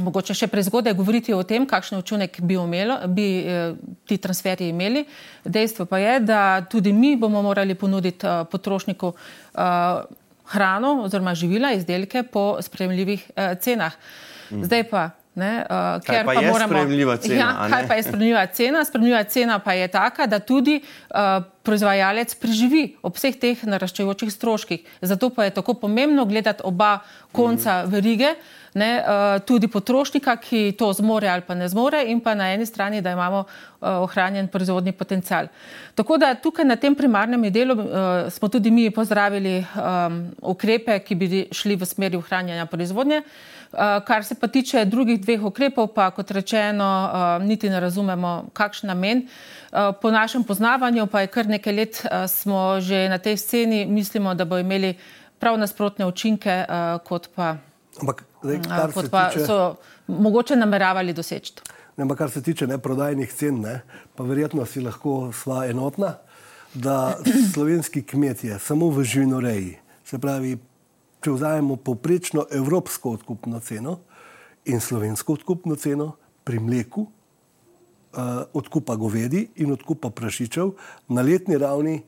mogoče 0.00 0.34
še 0.34 0.48
prezgodaj 0.48 0.94
govoriti 0.96 1.34
o 1.34 1.42
tem, 1.42 1.66
kakšen 1.68 1.98
učinek 1.98 2.40
bi, 2.40 2.56
umelo, 2.56 2.96
bi 3.08 3.26
uh, 3.42 3.76
ti 4.08 4.16
transferji 4.16 4.70
imeli. 4.72 5.04
Dejstvo 5.44 5.86
pa 5.90 5.98
je, 5.98 6.18
da 6.20 6.40
tudi 6.70 6.92
mi 6.92 7.16
bomo 7.16 7.42
morali 7.42 7.74
ponuditi 7.74 8.26
uh, 8.26 8.46
potrošniku 8.50 9.12
uh, 9.12 10.04
hrano 10.52 10.94
oziroma 11.04 11.34
živila, 11.34 11.72
izdelke 11.72 12.22
po 12.22 12.56
spremljivih 12.60 13.30
uh, 13.30 13.52
cenah. 13.60 13.96
Mm. 14.50 14.64
Zdaj 14.64 14.88
pa 14.90 15.10
Ne, 15.32 15.64
uh, 15.64 15.96
ker 16.04 16.26
pa, 16.26 16.34
pa 16.34 16.40
je 16.40 16.50
moramo, 16.52 16.74
spremljiva 16.74 17.16
cena. 17.16 17.36
Ja, 17.40 17.68
kaj 17.72 17.86
pa 17.88 17.96
je 17.96 18.02
spremljiva 18.04 18.42
cena? 18.52 18.84
Spremljiva 18.84 19.22
cena 19.24 19.58
pa 19.64 19.72
je 19.72 19.86
taka, 19.88 20.26
da 20.28 20.42
tudi 20.44 20.74
uh, 20.82 21.40
proizvajalec 21.64 22.34
preživi 22.36 22.82
ob 23.00 23.16
vseh 23.16 23.38
teh 23.40 23.62
naraščajočih 23.64 24.28
stroških. 24.34 24.82
Zato 25.00 25.30
pa 25.32 25.46
je 25.46 25.54
tako 25.56 25.78
pomembno 25.80 26.26
gledati 26.28 26.60
oba 26.68 26.98
konca 27.32 27.78
mm. 27.80 27.92
verige, 27.94 28.34
ne, 28.76 28.90
uh, 29.00 29.38
tudi 29.48 29.70
potrošnika, 29.72 30.34
ki 30.36 30.74
to 30.76 30.90
zmore 31.00 31.30
ali 31.32 31.46
pa 31.48 31.56
ne 31.56 31.68
zmore, 31.68 32.02
in 32.12 32.20
pa 32.20 32.34
na 32.36 32.50
eni 32.52 32.68
strani, 32.68 33.00
da 33.00 33.14
imamo 33.16 33.46
uh, 33.46 34.02
ohranjen 34.02 34.52
proizvodni 34.52 34.92
potencial. 34.92 35.48
Tako 35.96 36.20
da 36.20 36.34
tukaj 36.34 36.68
na 36.68 36.76
tem 36.76 36.92
primarnem 36.98 37.48
delu 37.48 37.78
uh, 37.78 37.88
smo 38.28 38.52
tudi 38.52 38.70
mi 38.70 38.90
pozdravili 38.90 39.62
um, 39.64 40.20
ukrepe, 40.52 40.98
ki 41.00 41.16
bi 41.16 41.42
šli 41.48 41.80
v 41.80 41.88
smeri 41.88 42.20
ohranjanja 42.20 42.68
proizvodnje. 42.68 43.22
Eh, 43.22 43.61
kar 44.06 44.24
se 44.24 44.34
pa 44.34 44.48
tiče 44.48 44.84
drugih 44.84 45.20
dveh 45.20 45.44
ukrepov, 45.44 45.86
pa 45.94 46.10
kot 46.10 46.30
rečeno, 46.30 46.88
eh, 47.08 47.44
niti 47.44 47.70
ne 47.70 47.80
razumemo, 47.80 48.44
kakšen 48.52 48.88
namen. 48.88 49.26
Eh, 49.26 49.92
po 50.02 50.10
našem 50.10 50.44
poznavanju, 50.44 51.06
pa 51.06 51.20
je 51.20 51.26
kar 51.26 51.46
nekaj 51.46 51.72
let, 51.72 52.06
smo 52.26 52.80
že 52.80 53.08
na 53.08 53.18
tej 53.18 53.36
sceni, 53.36 53.86
mislimo, 53.86 54.34
da 54.34 54.44
bo 54.44 54.58
imeli 54.58 54.94
prav 55.38 55.58
nasprotne 55.58 56.06
učinke, 56.06 56.64
kot 57.04 57.28
pa, 57.34 57.56
Ampak, 58.00 58.24
zdaj, 58.42 58.60
kot 58.94 59.10
pa 59.10 59.28
tiče... 59.28 59.46
so 59.46 59.76
mogoče 60.06 60.56
nameravali 60.56 61.12
doseči. 61.12 61.52
Ne, 61.96 62.16
kar 62.16 62.30
se 62.30 62.42
tiče 62.42 62.66
neprodajnih 62.66 63.32
cen, 63.32 63.60
ne, 63.60 63.80
pa 64.16 64.24
verjetno 64.24 64.66
si 64.66 64.80
lahko 64.80 65.32
sva 65.32 65.66
enotna, 65.66 66.14
da 66.74 67.18
slovenski 67.52 68.02
kmetje 68.02 68.58
samo 68.58 68.88
v 68.90 69.04
živinoreji, 69.04 69.78
se 70.04 70.18
pravi 70.18 70.56
če 71.22 71.30
vzamemo 71.30 71.76
povprečno 71.76 72.46
evropsko 72.50 73.16
odkupno 73.18 73.60
ceno 73.60 73.98
in 74.64 74.80
slovensko 74.80 75.38
odkupno 75.38 75.76
ceno 75.76 76.12
pri 76.44 76.58
mleku, 76.58 77.06
uh, 77.06 78.42
odkupa 78.52 78.96
govedi 78.96 79.46
in 79.62 79.72
odkupa 79.72 80.10
prašičev, 80.10 80.72
na 81.08 81.22
letni 81.22 81.58
ravni 81.58 82.02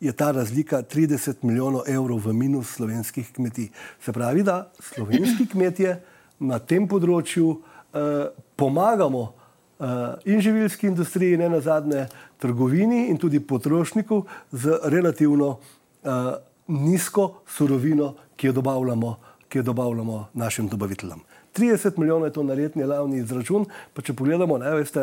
je 0.00 0.12
ta 0.12 0.30
razlika 0.30 0.82
30 0.82 1.42
milijonov 1.42 1.82
evrov 1.88 2.22
v 2.24 2.32
minus 2.32 2.70
slovenskih 2.78 3.32
kmetij. 3.32 3.68
Se 4.00 4.12
pravi, 4.12 4.42
da 4.42 4.70
slovenski 4.78 5.46
kmetje 5.52 5.98
na 6.40 6.58
tem 6.58 6.88
področju 6.88 7.50
uh, 7.50 8.30
pomagamo 8.56 9.22
uh, 9.26 10.14
in 10.24 10.40
živilski 10.40 10.88
industriji, 10.88 11.36
ne 11.36 11.50
na 11.52 11.60
zadnje 11.60 12.06
trgovini 12.40 13.08
in 13.10 13.18
tudi 13.18 13.40
potrošniku 13.40 14.24
z 14.52 14.78
relativno 14.88 15.58
uh, 15.58 16.38
nizko 16.70 17.42
surovino, 17.46 18.14
ki 18.36 18.50
jo 18.50 18.52
dobavljamo, 18.52 19.16
ki 19.48 19.58
jo 19.58 19.62
dobavljamo 19.62 20.28
našim 20.34 20.68
dobaviteljem. 20.68 21.20
30 21.56 21.98
milijonov 21.98 22.28
je 22.28 22.32
to 22.32 22.42
na 22.42 22.54
letni 22.54 22.86
ravni 22.86 23.18
izračun, 23.18 23.66
pa 23.94 24.02
če 24.02 24.14
pogledamo 24.14 24.58
ne, 24.58 24.70
veste, 24.78 25.02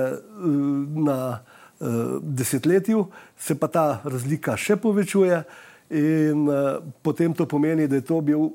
na 0.95 1.17
uh, 1.39 1.89
desetletju, 2.21 3.05
se 3.37 3.57
pa 3.59 3.67
ta 3.67 3.87
razlika 4.03 4.55
še 4.57 4.79
povečuje 4.79 5.41
in 5.91 6.47
uh, 6.47 6.79
potem 7.03 7.35
to 7.35 7.45
pomeni, 7.45 7.87
da 7.87 7.99
je 7.99 8.07
to 8.07 8.21
bil 8.21 8.49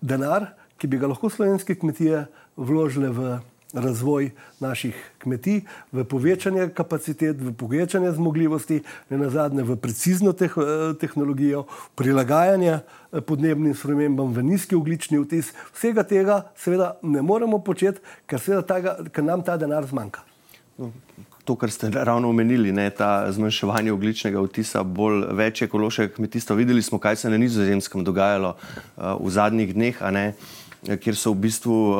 denar, 0.00 0.54
ki 0.80 0.88
bi 0.88 0.98
ga 0.98 1.12
lahko 1.12 1.28
slovenske 1.28 1.76
kmetije 1.76 2.24
vložile 2.56 3.12
v 3.12 3.36
razvoj 3.72 4.30
naših 4.60 4.96
kmetij, 5.18 5.62
v 5.92 6.04
povečanje 6.04 6.68
kapacitet, 6.74 7.40
v 7.40 7.52
povečanje 7.52 8.12
zmogljivosti, 8.12 8.82
ne 9.10 9.18
na 9.18 9.30
zadnje 9.30 9.62
v 9.62 9.76
precizno 9.76 10.32
teh, 10.32 10.50
eh, 10.56 10.94
tehnologijo, 11.00 11.66
prilagajanje 11.94 12.80
eh, 12.80 13.20
podnebnim 13.20 13.74
spremembam, 13.74 14.32
v 14.34 14.42
nizki 14.42 14.74
oglični 14.74 15.18
vtis. 15.18 15.52
Vsega 15.74 16.02
tega 16.02 16.42
seveda 16.56 16.98
ne 17.02 17.22
moremo 17.22 17.58
početi, 17.58 18.00
ker, 18.26 18.40
taga, 18.66 18.98
ker 19.12 19.24
nam 19.24 19.42
ta 19.42 19.56
denar 19.56 19.86
zmanjka. 19.86 20.26
No, 20.78 20.92
to, 21.44 21.56
kar 21.56 21.70
ste 21.70 21.90
ravno 21.90 22.28
omenili, 22.28 22.72
ne, 22.72 22.90
ta 22.90 23.26
zmanjševanje 23.32 23.92
ogličnega 23.92 24.42
vtisa, 24.44 24.82
bolj 24.82 25.24
več 25.34 25.62
ekološkega 25.66 26.14
kmetijstva. 26.14 26.56
Videli 26.56 26.82
smo, 26.82 26.98
kaj 26.98 27.16
se 27.16 27.28
je 27.28 27.32
na 27.32 27.40
nizozemskem 27.42 28.04
dogajalo 28.04 28.54
uh, 28.54 29.16
v 29.18 29.32
zadnjih 29.34 29.74
dneh. 29.74 29.98
Ja, 30.00 30.32
kjer 30.80 31.16
so 31.16 31.32
v 31.34 31.44
bistvu 31.44 31.74
uh, 31.92 31.98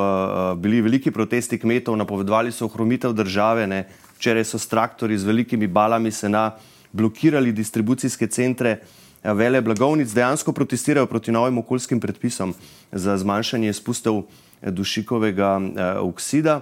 bili 0.57 0.81
veliki 0.81 1.11
protesti 1.13 1.59
kmetov, 1.61 1.99
napovedovali 2.01 2.53
so 2.53 2.65
ohromitev 2.65 3.13
države, 3.13 3.67
ne, 3.67 3.85
Včeraj 4.21 4.45
so 4.45 4.59
traktori 4.61 5.17
z 5.19 5.25
velikimi 5.25 5.67
balami 5.67 6.11
se 6.13 6.29
na 6.29 6.51
blokirali 6.93 7.53
distribucijske 7.53 8.27
centre 8.27 8.71
eh, 8.71 9.33
vele 9.33 9.63
blagovnic, 9.65 10.13
dejansko 10.13 10.53
protestirajo 10.53 11.07
proti 11.07 11.33
novim 11.33 11.59
okoljskim 11.59 12.01
predpisom 12.01 12.53
za 12.93 13.17
zmanjšanje 13.17 13.73
spustov 13.73 14.23
eh, 14.61 14.71
dušikovega 14.71 15.61
oksida. 16.05 16.61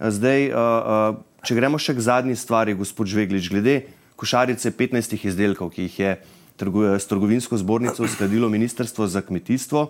Zdaj, 0.00 0.50
če 1.44 1.54
gremo 1.56 1.78
še 1.80 1.94
k 1.96 2.04
zadnji 2.04 2.36
stvari, 2.36 2.74
gospod 2.76 3.08
Žveglič, 3.08 3.48
glede 3.48 3.76
košarice 4.16 4.72
15 4.72 5.16
izdelkov, 5.24 5.72
ki 5.72 5.86
jih 5.88 6.00
je 6.00 6.10
s 7.00 7.08
trgovinsko 7.08 7.56
zbornico 7.56 8.04
uskladilo 8.04 8.48
Ministrstvo 8.48 9.06
za 9.08 9.20
kmetijstvo 9.20 9.86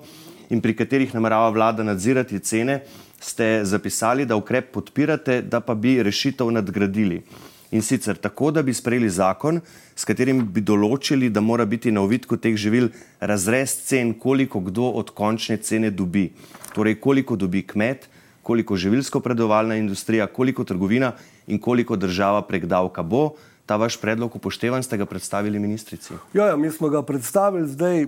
in 0.51 0.61
pri 0.61 0.77
katerih 0.77 1.15
namerava 1.15 1.51
vlada 1.51 1.83
nadzirati 1.83 2.41
cene, 2.41 2.81
ste 3.21 3.65
zapisali, 3.65 4.27
da 4.27 4.37
ukrep 4.37 4.73
podpirate, 4.73 5.43
da 5.43 5.61
pa 5.61 5.75
bi 5.75 6.03
rešitev 6.03 6.51
nadgradili. 6.51 7.23
In 7.71 7.83
sicer 7.83 8.17
tako, 8.17 8.51
da 8.51 8.63
bi 8.63 8.75
sprejeli 8.75 9.09
zakon, 9.11 9.61
s 9.97 10.07
katerim 10.07 10.45
bi 10.53 10.63
določili, 10.63 11.31
da 11.31 11.43
mora 11.43 11.67
biti 11.67 11.91
na 11.91 12.05
uvidku 12.07 12.39
teh 12.39 12.55
živil 12.57 12.93
razrez 13.21 13.75
cen, 13.89 14.15
koliko 14.15 14.61
kdo 14.69 14.93
od 15.01 15.11
končne 15.11 15.57
cene 15.59 15.91
dobi. 15.91 16.29
Torej, 16.77 17.01
koliko 17.03 17.37
dobi 17.37 17.65
kmet, 17.67 18.07
koliko 18.47 18.77
živilsko 18.79 19.21
predovalna 19.21 19.77
industrija, 19.77 20.29
koliko 20.31 20.65
trgovina 20.65 21.13
in 21.47 21.59
koliko 21.59 21.97
država 21.97 22.45
prek 22.47 22.69
davka 22.71 23.03
bo. 23.03 23.33
Ta 23.67 23.75
vaš 23.77 23.97
predlog 23.99 24.37
upoštevan, 24.37 24.83
ste 24.87 24.97
ga 24.97 25.07
predstavili 25.11 25.59
ministrici? 25.59 26.15
Ja, 26.35 26.53
ja 26.53 26.57
mi 26.57 26.71
smo 26.71 26.89
ga 26.89 27.03
predstavili 27.03 27.67
zdaj 27.69 28.07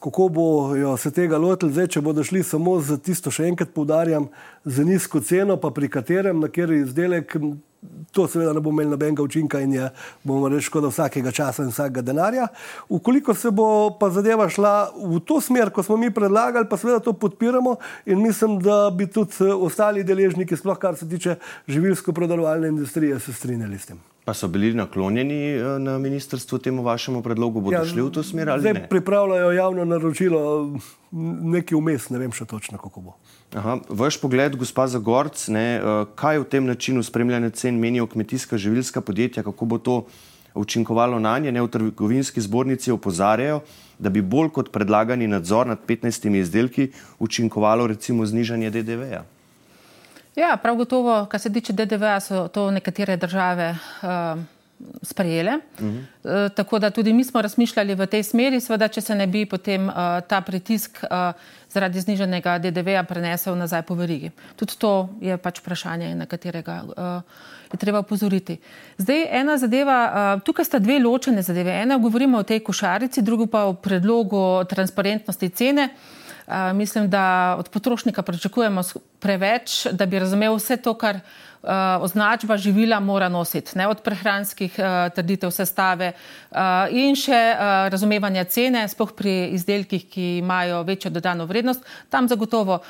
kako 0.00 0.28
bojo 0.28 0.96
se 0.96 1.10
tega 1.10 1.38
lotili, 1.38 1.72
zdaj, 1.72 1.86
če 1.86 2.00
bodo 2.00 2.24
šli 2.24 2.42
samo 2.42 2.78
za 2.80 2.96
tisto, 2.96 3.30
še 3.30 3.50
enkrat 3.50 3.74
poudarjam, 3.76 4.30
za 4.64 4.84
nizko 4.84 5.20
ceno, 5.20 5.58
pa 5.60 5.70
pri 5.76 5.90
katerem, 5.92 6.40
na 6.40 6.48
kateri 6.48 6.80
izdelek, 6.80 7.36
to 8.12 8.26
seveda 8.28 8.52
ne 8.52 8.60
bo 8.60 8.72
imelo 8.72 8.94
nobenega 8.94 9.22
učinka 9.22 9.60
in 9.60 9.72
je, 9.76 9.88
bomo 10.24 10.48
reči, 10.48 10.66
škoda 10.68 10.90
vsakega 10.92 11.32
časa 11.32 11.64
in 11.64 11.72
vsakega 11.72 12.02
denarja. 12.04 12.48
Ukoliko 12.88 13.34
se 13.34 13.50
bo 13.50 13.90
pa 14.00 14.10
zadeva 14.12 14.48
šla 14.48 14.90
v 14.96 15.20
to 15.24 15.40
smer, 15.40 15.72
ko 15.72 15.82
smo 15.82 15.96
mi 16.00 16.10
predlagali, 16.12 16.68
pa 16.68 16.76
seveda 16.80 17.00
to 17.04 17.12
podpiramo 17.12 17.76
in 18.06 18.22
mislim, 18.22 18.58
da 18.60 18.90
bi 18.92 19.08
tudi 19.08 19.52
ostali 19.52 20.04
deležniki, 20.04 20.56
sploh 20.56 20.78
kar 20.80 20.96
se 20.96 21.08
tiče 21.08 21.36
živilsko-predelovalne 21.68 22.68
industrije, 22.68 23.20
se 23.20 23.32
strinjali 23.32 23.78
s 23.78 23.92
tem. 23.92 24.00
Pa 24.30 24.34
so 24.34 24.48
bili 24.48 24.74
naklonjeni 24.74 25.36
eh, 25.44 25.78
na 25.78 25.98
ministrstvu 25.98 26.58
temu 26.58 26.82
vašemu 26.82 27.22
predlogu, 27.22 27.60
bodo 27.60 27.74
ja, 27.76 27.84
šli 27.84 28.02
v 28.02 28.10
to 28.14 28.22
smer 28.22 28.50
ali 28.50 28.62
zdaj 28.62 28.74
ne? 28.76 28.82
Pripravljajo 28.88 29.48
javno 29.52 29.84
naročilo, 29.84 30.42
nekaj 31.50 31.78
vmes, 31.78 32.06
ne 32.14 32.20
vem 32.22 32.30
še 32.30 32.46
točno, 32.46 32.78
kako 32.78 33.02
bo. 33.08 33.14
Aha, 33.58 33.80
vaš 33.88 34.20
pogled, 34.22 34.54
gospa 34.54 34.86
Zagorc, 34.86 35.48
ne, 35.50 35.64
eh, 35.80 36.04
kaj 36.14 36.44
v 36.44 36.46
tem 36.46 36.70
načinu 36.70 37.02
spremljanja 37.02 37.50
cen 37.58 37.80
menijo 37.82 38.06
kmetijska 38.06 38.54
živilska 38.54 39.02
podjetja, 39.02 39.42
kako 39.42 39.66
bo 39.66 39.80
to 39.82 39.96
učinkovalo 40.54 41.18
na 41.18 41.34
nje? 41.42 41.50
Ne, 41.50 41.66
v 41.66 41.74
trgovinski 41.74 42.38
zbornici 42.46 42.94
opozarjajo, 42.94 43.64
da 43.98 44.14
bi 44.14 44.22
bolj 44.22 44.54
kot 44.54 44.70
predlagani 44.70 45.26
nadzor 45.26 45.66
nad 45.66 45.82
15 45.90 46.30
izdelki 46.38 46.92
učinkovalo 47.18 47.90
recimo 47.90 48.22
znižanje 48.26 48.70
DDV-ja. 48.70 49.26
Ja, 50.36 50.56
prav 50.62 50.76
gotovo, 50.76 51.26
kar 51.26 51.40
se 51.40 51.52
tiče 51.52 51.72
DDV-ja, 51.72 52.20
so 52.20 52.48
to 52.48 52.70
nekatere 52.70 53.16
države 53.16 53.76
uh, 54.02 54.40
sprejele. 55.02 55.56
Uh 55.56 55.84
-huh. 55.84 55.98
uh, 56.22 56.52
tako 56.54 56.78
da 56.78 56.90
tudi 56.90 57.12
mi 57.12 57.24
smo 57.24 57.42
razmišljali 57.42 57.94
v 57.94 58.06
tej 58.06 58.22
smeri, 58.22 58.60
seveda, 58.60 58.88
če 58.88 59.00
se 59.00 59.14
ne 59.14 59.26
bi 59.26 59.46
potem 59.46 59.88
uh, 59.88 59.94
ta 60.28 60.40
pritisk 60.40 60.98
uh, 61.02 61.32
zaradi 61.68 62.00
zniženega 62.00 62.58
DDV-ja 62.58 63.02
prenesel 63.02 63.56
nazaj 63.56 63.82
po 63.82 63.94
verigi. 63.94 64.30
Tudi 64.56 64.78
to 64.78 65.08
je 65.20 65.36
pač 65.36 65.60
vprašanje, 65.60 66.14
na 66.14 66.26
katerega 66.26 66.82
uh, 66.82 67.22
je 67.72 67.78
treba 67.78 67.98
upozoriti. 67.98 68.58
Zdaj, 68.98 69.26
ena 69.30 69.58
zadeva, 69.58 70.12
uh, 70.36 70.42
tukaj 70.42 70.64
sta 70.64 70.78
dve 70.78 70.98
ločene 70.98 71.42
zadeve. 71.42 71.82
Ena 71.82 71.98
govorimo 71.98 72.38
o 72.38 72.42
tej 72.42 72.60
košarici, 72.60 73.22
druga 73.22 73.46
pa 73.46 73.64
o 73.64 73.74
predlogu 73.74 74.64
transparentnosti 74.64 75.48
cene. 75.48 75.88
Mislim, 76.74 77.10
da 77.10 77.56
od 77.58 77.68
potrošnika 77.68 78.22
pričakujemo 78.22 78.82
preveč, 79.18 79.86
da 79.92 80.06
bi 80.06 80.18
razumel 80.18 80.54
vse 80.54 80.76
to, 80.76 80.94
kar 80.94 81.20
označba 82.00 82.56
živila 82.56 83.00
mora 83.00 83.28
nositi, 83.28 83.78
ne 83.78 83.88
od 83.88 84.00
prehranskih 84.00 84.78
uh, 84.78 85.12
trditev, 85.14 85.50
sestave 85.52 86.12
uh, 86.12 86.58
in 86.90 87.16
še 87.16 87.40
razumevanja 87.92 88.44
cene, 88.48 88.86
spoh 88.88 89.12
pri 89.16 89.50
izdelkih, 89.56 90.06
ki 90.08 90.26
imajo 90.38 90.82
večjo 90.88 91.10
dodano 91.10 91.44
vrednost. 91.46 91.84
Tam 92.08 92.28
zagotovo 92.28 92.80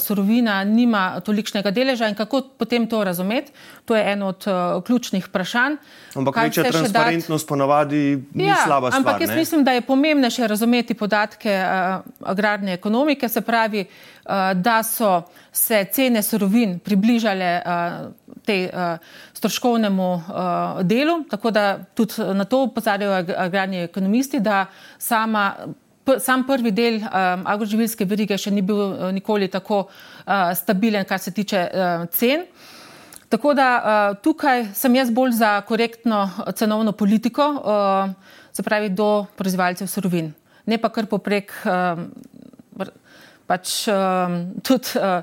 surovina 0.00 0.64
nima 0.64 1.20
tolikšnega 1.20 1.70
deleža 1.70 2.08
in 2.08 2.14
kako 2.16 2.40
potem 2.58 2.86
to 2.88 3.02
razumeti, 3.04 3.52
to 3.84 3.96
je 3.96 4.12
eno 4.12 4.32
od 4.32 4.46
ključnih 4.86 5.26
vprašanj. 5.26 5.76
Ampak 6.16 6.36
večja 6.36 6.64
transparentnost 6.70 7.48
ponavadi 7.48 8.22
ni 8.34 8.46
ja, 8.46 8.56
slaba 8.64 8.90
stvar. 8.90 9.00
Ampak 9.00 9.20
jaz 9.20 9.30
ne? 9.30 9.36
mislim, 9.36 9.64
da 9.64 9.72
je 9.72 9.80
pomembnejše 9.80 10.46
razumeti 10.46 10.94
podatke 10.94 11.52
agrarne 12.24 12.72
ekonomike, 12.72 13.28
se 13.28 13.40
pravi, 13.40 13.84
da 14.54 14.82
so 14.82 15.22
se 15.52 15.84
cene 15.92 16.22
surovin 16.22 16.78
približale 16.78 17.62
uh, 17.66 18.12
tej 18.44 18.68
uh, 18.68 18.98
stroškovnemu 19.32 20.08
uh, 20.14 20.22
delu, 20.82 21.24
tako 21.30 21.50
da 21.50 21.78
tudi 21.94 22.14
na 22.34 22.44
to 22.44 22.62
upozarjajo 22.62 23.24
agrarni 23.36 23.82
ekonomisti, 23.82 24.40
da 24.40 24.66
sama. 24.98 25.54
Sam 26.18 26.42
prvi 26.46 26.72
del 26.74 26.96
um, 26.96 27.44
agroživilske 27.46 28.04
verige 28.08 28.34
še 28.40 28.50
ni 28.50 28.64
bil 28.66 28.78
uh, 28.80 29.10
nikoli 29.14 29.46
tako 29.52 29.84
uh, 29.84 30.50
stabilen, 30.56 31.04
kar 31.06 31.20
se 31.22 31.30
tiče 31.30 31.60
uh, 31.70 32.06
cen. 32.10 32.48
Tako 33.30 33.52
da 33.54 33.66
uh, 33.78 34.16
tukaj 34.18 34.72
sem 34.74 34.96
jaz 34.96 35.12
bolj 35.14 35.36
za 35.38 35.52
korektno 35.68 36.24
cenovno 36.56 36.92
politiko, 36.92 37.46
uh, 37.62 38.34
se 38.52 38.64
pravi 38.66 38.88
do 38.90 39.26
proizvajalcev 39.38 39.86
surovin, 39.86 40.32
ne 40.66 40.80
pa 40.82 40.90
kar 40.90 41.06
poprek 41.06 41.52
um, 41.62 42.08
pač 43.50 43.82
um, 43.90 44.40
tudi. 44.62 44.96
Uh, 45.00 45.20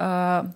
uh, 0.00 0.50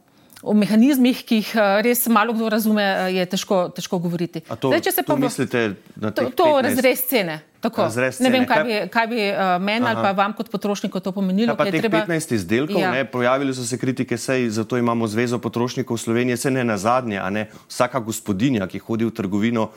O 0.46 0.52
mehanizmih, 0.54 1.24
ki 1.26 1.40
jih 1.40 1.48
uh, 1.56 1.80
res 1.82 2.04
malo 2.12 2.30
kdo 2.36 2.46
razume, 2.52 2.84
je 3.10 3.24
težko, 3.32 3.56
težko 3.74 3.98
govoriti. 4.04 4.44
To, 4.46 4.68
Zdaj, 4.68 4.82
če 4.84 4.92
se 4.94 5.02
pa 5.02 5.16
mislite 5.18 5.62
na 5.98 6.12
to, 6.14 6.28
to 6.38 6.46
razrez 6.62 7.02
cene. 7.08 7.38
Razrez 7.64 8.20
cene. 8.20 8.28
Ne 8.28 8.32
vem, 8.34 8.44
kaj 8.46 8.62
bi, 8.68 8.76
kaj 8.92 9.08
bi 9.10 9.24
uh, 9.24 9.56
meni 9.58 9.88
ali 9.88 10.04
pa 10.04 10.12
vam 10.14 10.36
kot 10.36 10.52
potrošniku 10.52 11.00
to 11.02 11.10
pomenilo. 11.16 11.56
Pa 11.58 11.66
teh 11.66 11.80
treba... 11.80 12.04
15 12.04 12.36
izdelkov, 12.36 12.78
ja. 12.78 12.92
ne, 12.94 13.08
pojavili 13.10 13.56
so 13.56 13.64
se 13.66 13.80
kritike, 13.80 14.20
sej 14.20 14.46
zato 14.60 14.78
imamo 14.78 15.08
Zvezo 15.10 15.40
potrošnikov 15.42 15.98
Slovenije, 15.98 16.36
se 16.36 16.52
ne 16.52 16.62
na 16.68 16.76
zadnje, 16.78 17.18
a 17.18 17.32
ne 17.32 17.48
vsaka 17.66 18.04
gospodinja, 18.04 18.68
ki 18.70 18.84
hodi 18.86 19.08
v 19.08 19.16
trgovino, 19.16 19.70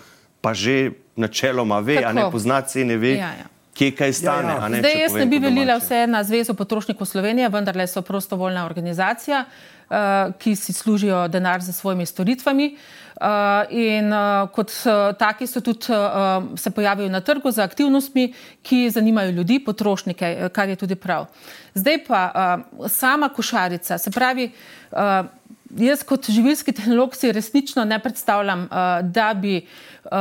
pa 0.43 0.53
že 0.53 0.91
načeloma 1.17 1.79
ve, 1.79 2.03
Tako. 2.03 2.11
a 2.11 2.17
ne 2.19 2.27
pozna 2.35 2.61
cene, 2.67 2.99
ve. 2.99 3.15
Ja, 3.15 3.31
ja 3.41 3.47
kje 3.79 3.95
kaj 3.95 4.13
stane. 4.13 4.53
Ja, 4.53 4.59
ja. 4.59 4.67
Ne, 4.67 4.83
Zdaj, 4.83 5.01
jaz 5.01 5.13
ne 5.15 5.25
bi 5.25 5.39
velila 5.39 5.77
vse 5.79 6.03
na 6.07 6.23
Zvezo 6.23 6.53
potrošnikov 6.53 7.07
Slovenije, 7.07 7.49
vendar 7.49 7.77
le 7.79 7.87
so 7.87 8.01
prostovoljna 8.03 8.65
organizacija, 8.67 9.45
uh, 9.45 10.33
ki 10.39 10.55
si 10.55 10.73
služijo 10.73 11.27
denar 11.31 11.63
za 11.63 11.73
svojimi 11.73 12.05
storitvami. 12.05 12.73
Uh, 13.19 13.27
in 13.75 14.13
uh, 14.13 14.49
kot 14.55 14.71
uh, 14.71 15.15
taki 15.19 15.47
so 15.47 15.59
tudi 15.61 15.91
uh, 15.91 16.43
se 16.59 16.71
pojavijo 16.71 17.09
na 17.09 17.19
trgu 17.21 17.51
z 17.51 17.59
aktivnostmi, 17.59 18.33
ki 18.63 18.89
zanimajo 18.89 19.31
ljudi, 19.31 19.59
potrošnike, 19.65 20.49
kar 20.55 20.69
je 20.69 20.75
tudi 20.75 20.95
prav. 20.95 21.25
Zdaj 21.73 22.03
pa 22.07 22.21
uh, 22.31 22.87
sama 22.87 23.29
košarica, 23.29 23.97
se 23.97 24.11
pravi, 24.11 24.51
uh, 24.91 25.27
jaz 25.75 26.03
kot 26.03 26.29
živilski 26.31 26.71
tehnolog 26.79 27.15
si 27.15 27.31
resnično 27.31 27.85
ne 27.85 27.99
predstavljam, 27.99 28.63
uh, 28.63 29.03
da 29.03 29.33
bi 29.33 29.61
uh, 30.05 30.11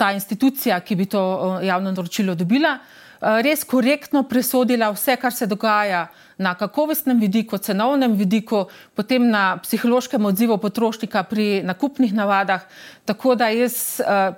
ta 0.00 0.12
institucija, 0.16 0.80
ki 0.80 0.96
bi 0.96 1.06
to 1.06 1.20
javno 1.62 1.92
naročilo 1.92 2.34
dobila, 2.34 2.78
eh, 2.78 3.42
res 3.44 3.64
korektno 3.68 4.22
presodila 4.28 4.88
vse, 4.94 5.16
kar 5.20 5.32
se 5.36 5.46
dogaja 5.46 6.06
na 6.38 6.54
kakovostnem 6.54 7.20
vidiku, 7.20 7.58
cenovnem 7.58 8.14
vidiku, 8.16 8.64
potem 8.96 9.28
na 9.28 9.58
psihološkem 9.60 10.24
odzivu 10.24 10.56
potrošnika 10.58 11.22
pri 11.28 11.60
nakupnih 11.68 12.14
navadah. 12.16 12.64
Tako 13.04 13.34
da 13.34 13.50
jaz 13.52 14.00
eh, 14.00 14.32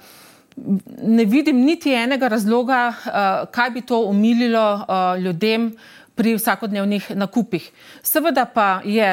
ne 1.03 1.25
vidim 1.25 1.62
niti 1.62 1.94
enega 1.94 2.29
razloga, 2.29 2.81
eh, 2.90 3.46
kaj 3.55 3.70
bi 3.70 3.81
to 3.87 4.01
umililo 4.11 4.87
ljudem 5.18 5.70
pri 6.14 6.35
vsakodnevnih 6.37 7.11
nakupih. 7.16 7.70
Seveda 8.03 8.44
pa 8.44 8.83
je 8.85 9.09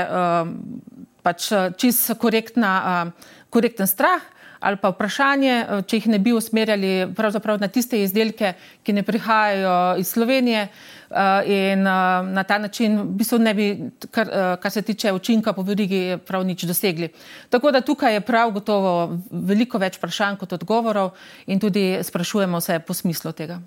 pač 1.23 1.47
čist 1.77 2.12
korekten 2.19 3.88
strah 3.88 4.21
ali 4.59 4.77
pa 4.77 4.89
vprašanje, 4.89 5.53
eh, 5.53 5.81
če 5.87 5.97
jih 5.97 6.07
ne 6.07 6.19
bi 6.19 6.33
usmerjali 6.33 7.13
na 7.59 7.67
tiste 7.67 8.01
izdelke, 8.03 8.53
ki 8.83 8.93
ne 8.93 9.03
prihajajo 9.03 9.97
iz 9.99 10.07
Slovenije 10.07 10.67
eh, 10.67 11.43
in 11.45 11.87
eh, 11.87 12.23
na 12.33 12.43
ta 12.43 12.57
način 12.57 12.99
v 12.99 13.05
bistvu 13.21 13.39
ne 13.39 13.53
bi, 13.53 13.67
kar, 14.11 14.27
kar 14.61 14.71
se 14.71 14.81
tiče 14.81 15.13
učinka 15.13 15.53
po 15.53 15.61
verigi, 15.61 16.17
prav 16.27 16.43
nič 16.45 16.63
dosegli. 16.63 17.09
Tako 17.49 17.71
da 17.71 17.81
tukaj 17.81 18.13
je 18.13 18.21
prav 18.21 18.51
gotovo 18.51 19.19
veliko 19.31 19.77
več 19.77 19.97
vprašanj 19.97 20.37
kot 20.37 20.53
odgovorov 20.53 21.11
in 21.47 21.59
tudi 21.59 21.99
sprašujemo 22.03 22.61
se 22.61 22.79
po 22.79 22.93
smislu 22.93 23.31
tega. 23.31 23.59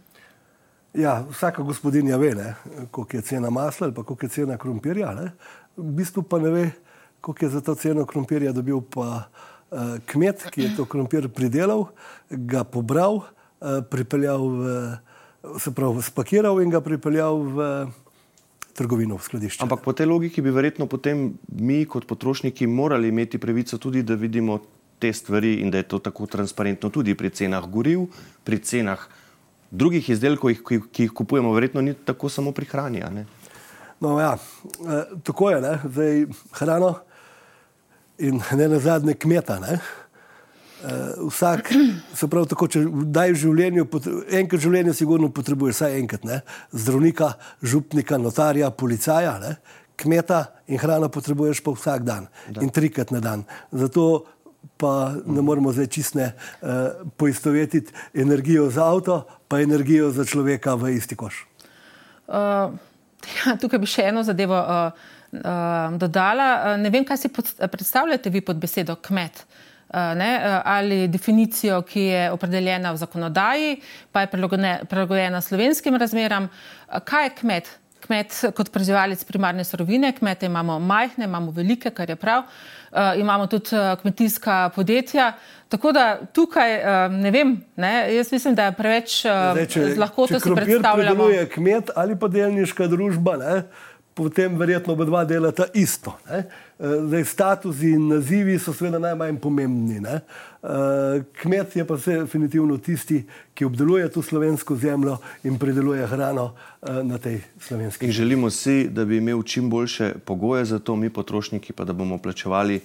Ja, 0.94 1.22
vsaka 1.30 1.62
gospodinja 1.62 2.16
ve, 2.16 2.54
koliko 2.90 3.16
je 3.16 3.22
cena 3.22 3.50
masla 3.50 3.86
ali 3.86 3.94
koliko 3.94 4.26
je 4.26 4.28
cena 4.28 4.58
krompirja. 4.58 5.14
Ne? 5.14 5.32
V 5.76 5.92
bistvu 5.96 6.22
pa 6.22 6.38
ne 6.38 6.50
ve, 6.50 6.70
koliko 7.20 7.44
je 7.44 7.48
za 7.48 7.60
to 7.60 7.74
ceno 7.74 8.04
krompirja 8.06 8.52
dobil 8.52 8.80
pa 8.80 9.00
uh, 9.00 9.51
kmet, 10.06 10.46
ki 10.52 10.66
je 10.66 10.74
to 10.76 10.84
krompir 10.84 11.28
pridelal, 11.32 11.86
ga 12.30 12.64
pobral, 12.64 13.22
uh, 13.22 13.80
pripeljal 13.90 14.48
v, 14.48 14.76
se 15.58 15.72
pravi, 15.74 16.02
spakiral 16.04 16.60
in 16.62 16.70
ga 16.70 16.82
pripeljal 16.84 17.42
v 17.42 17.68
trgovino, 18.76 19.16
v 19.16 19.24
skladišče. 19.24 19.64
Ampak 19.64 19.84
po 19.84 19.92
tej 19.92 20.08
logiki 20.08 20.42
bi 20.42 20.52
verjetno 20.52 20.88
potem 20.88 21.32
mi 21.48 21.84
kot 21.84 22.06
potrošniki 22.08 22.66
morali 22.66 23.08
imeti 23.12 23.38
pravico 23.38 23.78
tudi, 23.78 24.02
da 24.02 24.14
vidimo 24.14 24.60
te 24.98 25.12
stvari 25.12 25.60
in 25.60 25.70
da 25.70 25.82
je 25.82 25.88
to 25.88 25.98
tako 25.98 26.26
transparentno 26.26 26.90
tudi 26.90 27.14
pri 27.14 27.30
cenah 27.30 27.64
goriv, 27.66 28.06
pri 28.44 28.58
cenah 28.58 29.00
drugih 29.70 30.08
izdelkov, 30.12 30.52
ki, 30.68 30.80
ki 30.92 31.08
jih 31.08 31.14
kupujemo, 31.16 31.52
verjetno 31.56 31.82
ni 31.82 31.94
tako 31.94 32.28
samo 32.28 32.52
pri 32.52 32.68
hrani. 32.68 33.02
No, 34.00 34.18
ja, 34.20 34.36
e, 34.36 35.02
tako 35.24 35.50
je, 35.50 35.60
ne? 35.60 35.78
zdaj 35.84 36.26
hrano 36.58 36.92
in 38.18 38.42
ne 38.58 38.68
na 38.68 38.78
zadnje 38.78 39.14
kmeta. 39.14 39.58
Ne? 39.60 39.78
E, 39.78 40.96
vsak, 41.28 41.72
se 42.18 42.28
pravi, 42.28 42.50
tako, 42.52 42.68
če 42.68 42.84
daj 43.14 43.34
v 43.34 43.40
življenju, 43.44 43.86
enkrat 44.30 44.58
v 44.60 44.64
življenju, 44.66 44.96
sigurno 44.96 45.30
potrebuješ 45.34 45.80
vsaj 45.80 46.00
enkrat, 46.00 46.26
ne? 46.28 46.42
zdravnika, 46.72 47.34
župnika, 47.62 48.18
notarja, 48.18 48.70
policaja, 48.70 49.38
ne? 49.42 49.56
kmeta 50.02 50.44
in 50.66 50.80
hrano 50.80 51.08
potrebuješ 51.12 51.60
pa 51.62 51.74
vsak 51.76 52.02
dan 52.02 52.26
da. 52.48 52.62
in 52.64 52.70
trikrat 52.72 53.12
na 53.14 53.20
dan. 53.20 53.44
Zato 53.70 54.24
pa 54.76 55.14
ne 55.26 55.42
moremo 55.42 55.72
zdaj 55.72 55.86
čistne 55.86 56.32
uh, 56.32 57.06
poistovetiti 57.16 57.92
energijo 58.14 58.70
za 58.70 58.86
avto, 58.88 59.26
pa 59.48 59.60
energijo 59.60 60.10
za 60.10 60.24
človeka 60.24 60.74
v 60.74 60.96
isti 60.96 61.16
koš. 61.16 61.46
Uh, 62.26 62.72
ja, 63.36 63.56
tukaj 63.60 63.78
bi 63.78 63.90
še 63.90 64.08
eno 64.10 64.24
zadevo 64.26 64.58
uh, 64.58 65.10
uh, 65.32 65.98
dodala. 65.98 66.48
Uh, 66.54 66.80
ne 66.82 66.90
vem, 66.90 67.04
kaj 67.04 67.24
si 67.24 67.32
pod, 67.32 67.50
predstavljate 67.72 68.30
vi 68.30 68.40
pod 68.40 68.56
besedo 68.62 68.96
kmet. 68.96 69.44
Ne, 69.92 70.60
ali 70.64 71.04
definicijo, 71.12 71.82
ki 71.84 72.00
je 72.00 72.20
opredeljena 72.32 72.94
v 72.94 72.96
zakonodaji, 72.96 73.74
pa 74.08 74.22
je 74.22 74.30
prilagojena 74.88 75.40
slovenskim 75.44 75.98
razmeram. 76.00 76.46
Kaj 77.04 77.26
je 77.26 77.32
kmet? 77.42 77.68
Kmet 78.06 78.38
kot 78.56 78.70
proizvajalec 78.72 79.20
primarne 79.28 79.66
sorovine, 79.68 80.14
kmete 80.16 80.48
imamo 80.48 80.78
majhne, 80.80 81.28
imamo 81.28 81.52
velike, 81.52 81.92
kar 81.92 82.08
je 82.08 82.16
prav. 82.16 82.40
Uh, 82.40 82.82
uh, 82.92 83.20
imamo 83.20 83.46
tudi 83.46 83.76
uh, 83.76 84.00
kmetijska 84.00 84.70
podjetja. 84.74 85.32
Tako 85.68 85.92
da 85.92 86.18
tukaj 86.32 86.76
uh, 86.76 87.12
ne 87.12 87.30
vem, 87.30 87.64
ne, 87.76 88.14
jaz 88.14 88.32
mislim, 88.32 88.54
da 88.54 88.64
je 88.64 88.72
preveč 88.72 89.24
uh, 89.24 89.30
lahko 89.98 90.26
to 90.26 90.40
si 90.40 90.54
predstavljamo. 90.54 91.30
Če 91.32 91.46
kmet 91.54 91.90
ali 91.96 92.18
pa 92.18 92.28
delniška 92.28 92.86
družba, 92.92 93.36
ne, 93.40 93.62
potem 94.14 94.58
verjetno 94.58 94.92
oba 94.92 95.04
dva 95.04 95.24
delata 95.24 95.66
isto. 95.74 96.18
Ne. 96.30 96.44
Zdaj, 96.78 97.24
status 97.24 97.82
in 97.82 98.08
nazivi 98.08 98.58
so 98.58 98.72
seveda 98.74 98.98
najmanj 98.98 99.38
pomembni. 99.40 100.00
Ne. 100.00 100.20
Kmet 101.42 101.76
je 101.76 101.84
pa 101.86 101.96
definitivno 101.96 102.76
tisti, 102.78 103.22
ki 103.54 103.64
obdeluje 103.64 104.08
to 104.12 104.22
slovensko 104.22 104.76
zemljo 104.76 105.16
in 105.44 105.58
predeluje 105.58 106.06
hrano 106.06 106.52
na 106.82 107.18
tej 107.18 107.40
slovenski 107.60 108.06
zemlji. 108.06 108.12
Želimo 108.12 108.50
si, 108.50 108.88
da 108.88 109.04
bi 109.04 109.16
imel 109.16 109.42
čim 109.42 109.70
boljše 109.70 110.14
pogoje 110.24 110.64
za 110.64 110.78
to, 110.78 110.96
mi 110.96 111.10
potrošniki 111.10 111.72
pa 111.72 111.84
da 111.84 111.92
bomo 111.92 112.18
plačevali, 112.18 112.80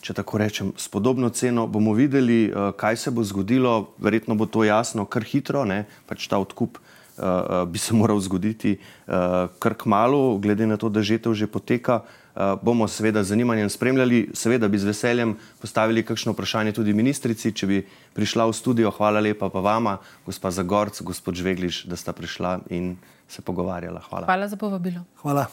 če 0.00 0.14
tako 0.14 0.38
rečem, 0.38 0.72
s 0.76 0.88
podobno 0.88 1.28
ceno. 1.28 1.66
Bomo 1.66 1.92
videli, 1.92 2.52
kaj 2.76 2.96
se 2.96 3.10
bo 3.10 3.24
zgodilo, 3.24 3.94
verjetno 3.98 4.34
bo 4.34 4.46
to 4.46 4.64
jasno 4.64 5.04
kar 5.04 5.24
hitro, 5.24 5.64
ne, 5.64 5.84
pač 6.06 6.28
ta 6.28 6.38
odkup. 6.38 6.78
Uh, 7.16 7.68
bi 7.68 7.78
se 7.78 7.94
moral 7.94 8.20
zgoditi 8.20 8.76
uh, 8.76 9.14
kar 9.58 9.74
k 9.74 9.86
malu, 9.88 10.38
glede 10.38 10.66
na 10.66 10.76
to, 10.76 10.88
da 10.88 11.02
žetev 11.02 11.34
že 11.34 11.46
poteka. 11.46 12.00
Uh, 12.36 12.60
bomo 12.62 12.88
seveda 12.88 13.24
z 13.24 13.32
zanimanjem 13.32 13.70
spremljali, 13.70 14.30
seveda 14.36 14.68
bi 14.68 14.78
z 14.78 14.84
veseljem 14.84 15.36
postavili 15.60 16.04
kakšno 16.04 16.36
vprašanje 16.36 16.76
tudi 16.76 16.92
ministrici, 16.92 17.52
če 17.52 17.66
bi 17.66 17.78
prišla 18.12 18.44
v 18.44 18.52
studio. 18.52 18.92
Hvala 18.92 19.24
lepa 19.24 19.48
pa 19.48 19.60
vama, 19.64 19.96
gospa 20.26 20.52
Zagorc, 20.52 21.00
gospod 21.00 21.40
Žvegliš, 21.40 21.86
da 21.88 21.96
sta 21.96 22.12
prišla 22.12 22.58
in 22.68 22.96
se 23.28 23.42
pogovarjala. 23.42 24.04
Hvala. 24.10 24.28
Hvala 24.28 24.48
za 24.48 24.60
povabilo. 24.60 25.08
Hvala. 25.24 25.48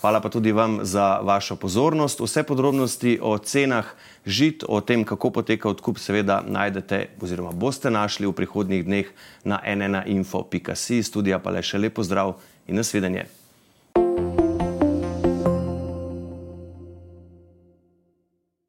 Hvala 0.00 0.20
pa 0.20 0.28
tudi 0.28 0.52
vam 0.52 0.78
za 0.82 1.18
vašo 1.20 1.56
pozornost. 1.56 2.20
Vse 2.20 2.42
podrobnosti 2.42 3.18
o 3.22 3.38
cenah 3.38 3.84
žit, 4.26 4.64
o 4.68 4.80
tem, 4.80 5.04
kako 5.06 5.30
poteka 5.30 5.70
odkup, 5.70 5.98
seveda 6.02 6.42
najdete 6.46 7.06
oziroma 7.22 7.54
boste 7.54 7.90
našli 7.90 8.26
v 8.26 8.34
prihodnjih 8.34 8.84
dneh 8.84 9.06
na 9.44 9.62
nnainfo.si. 9.62 11.02
Studija 11.02 11.38
pa 11.38 11.54
le 11.54 11.62
še 11.62 11.78
lepo 11.78 12.02
zdrav 12.02 12.36
in 12.66 12.76
nasvidenje. 12.82 13.30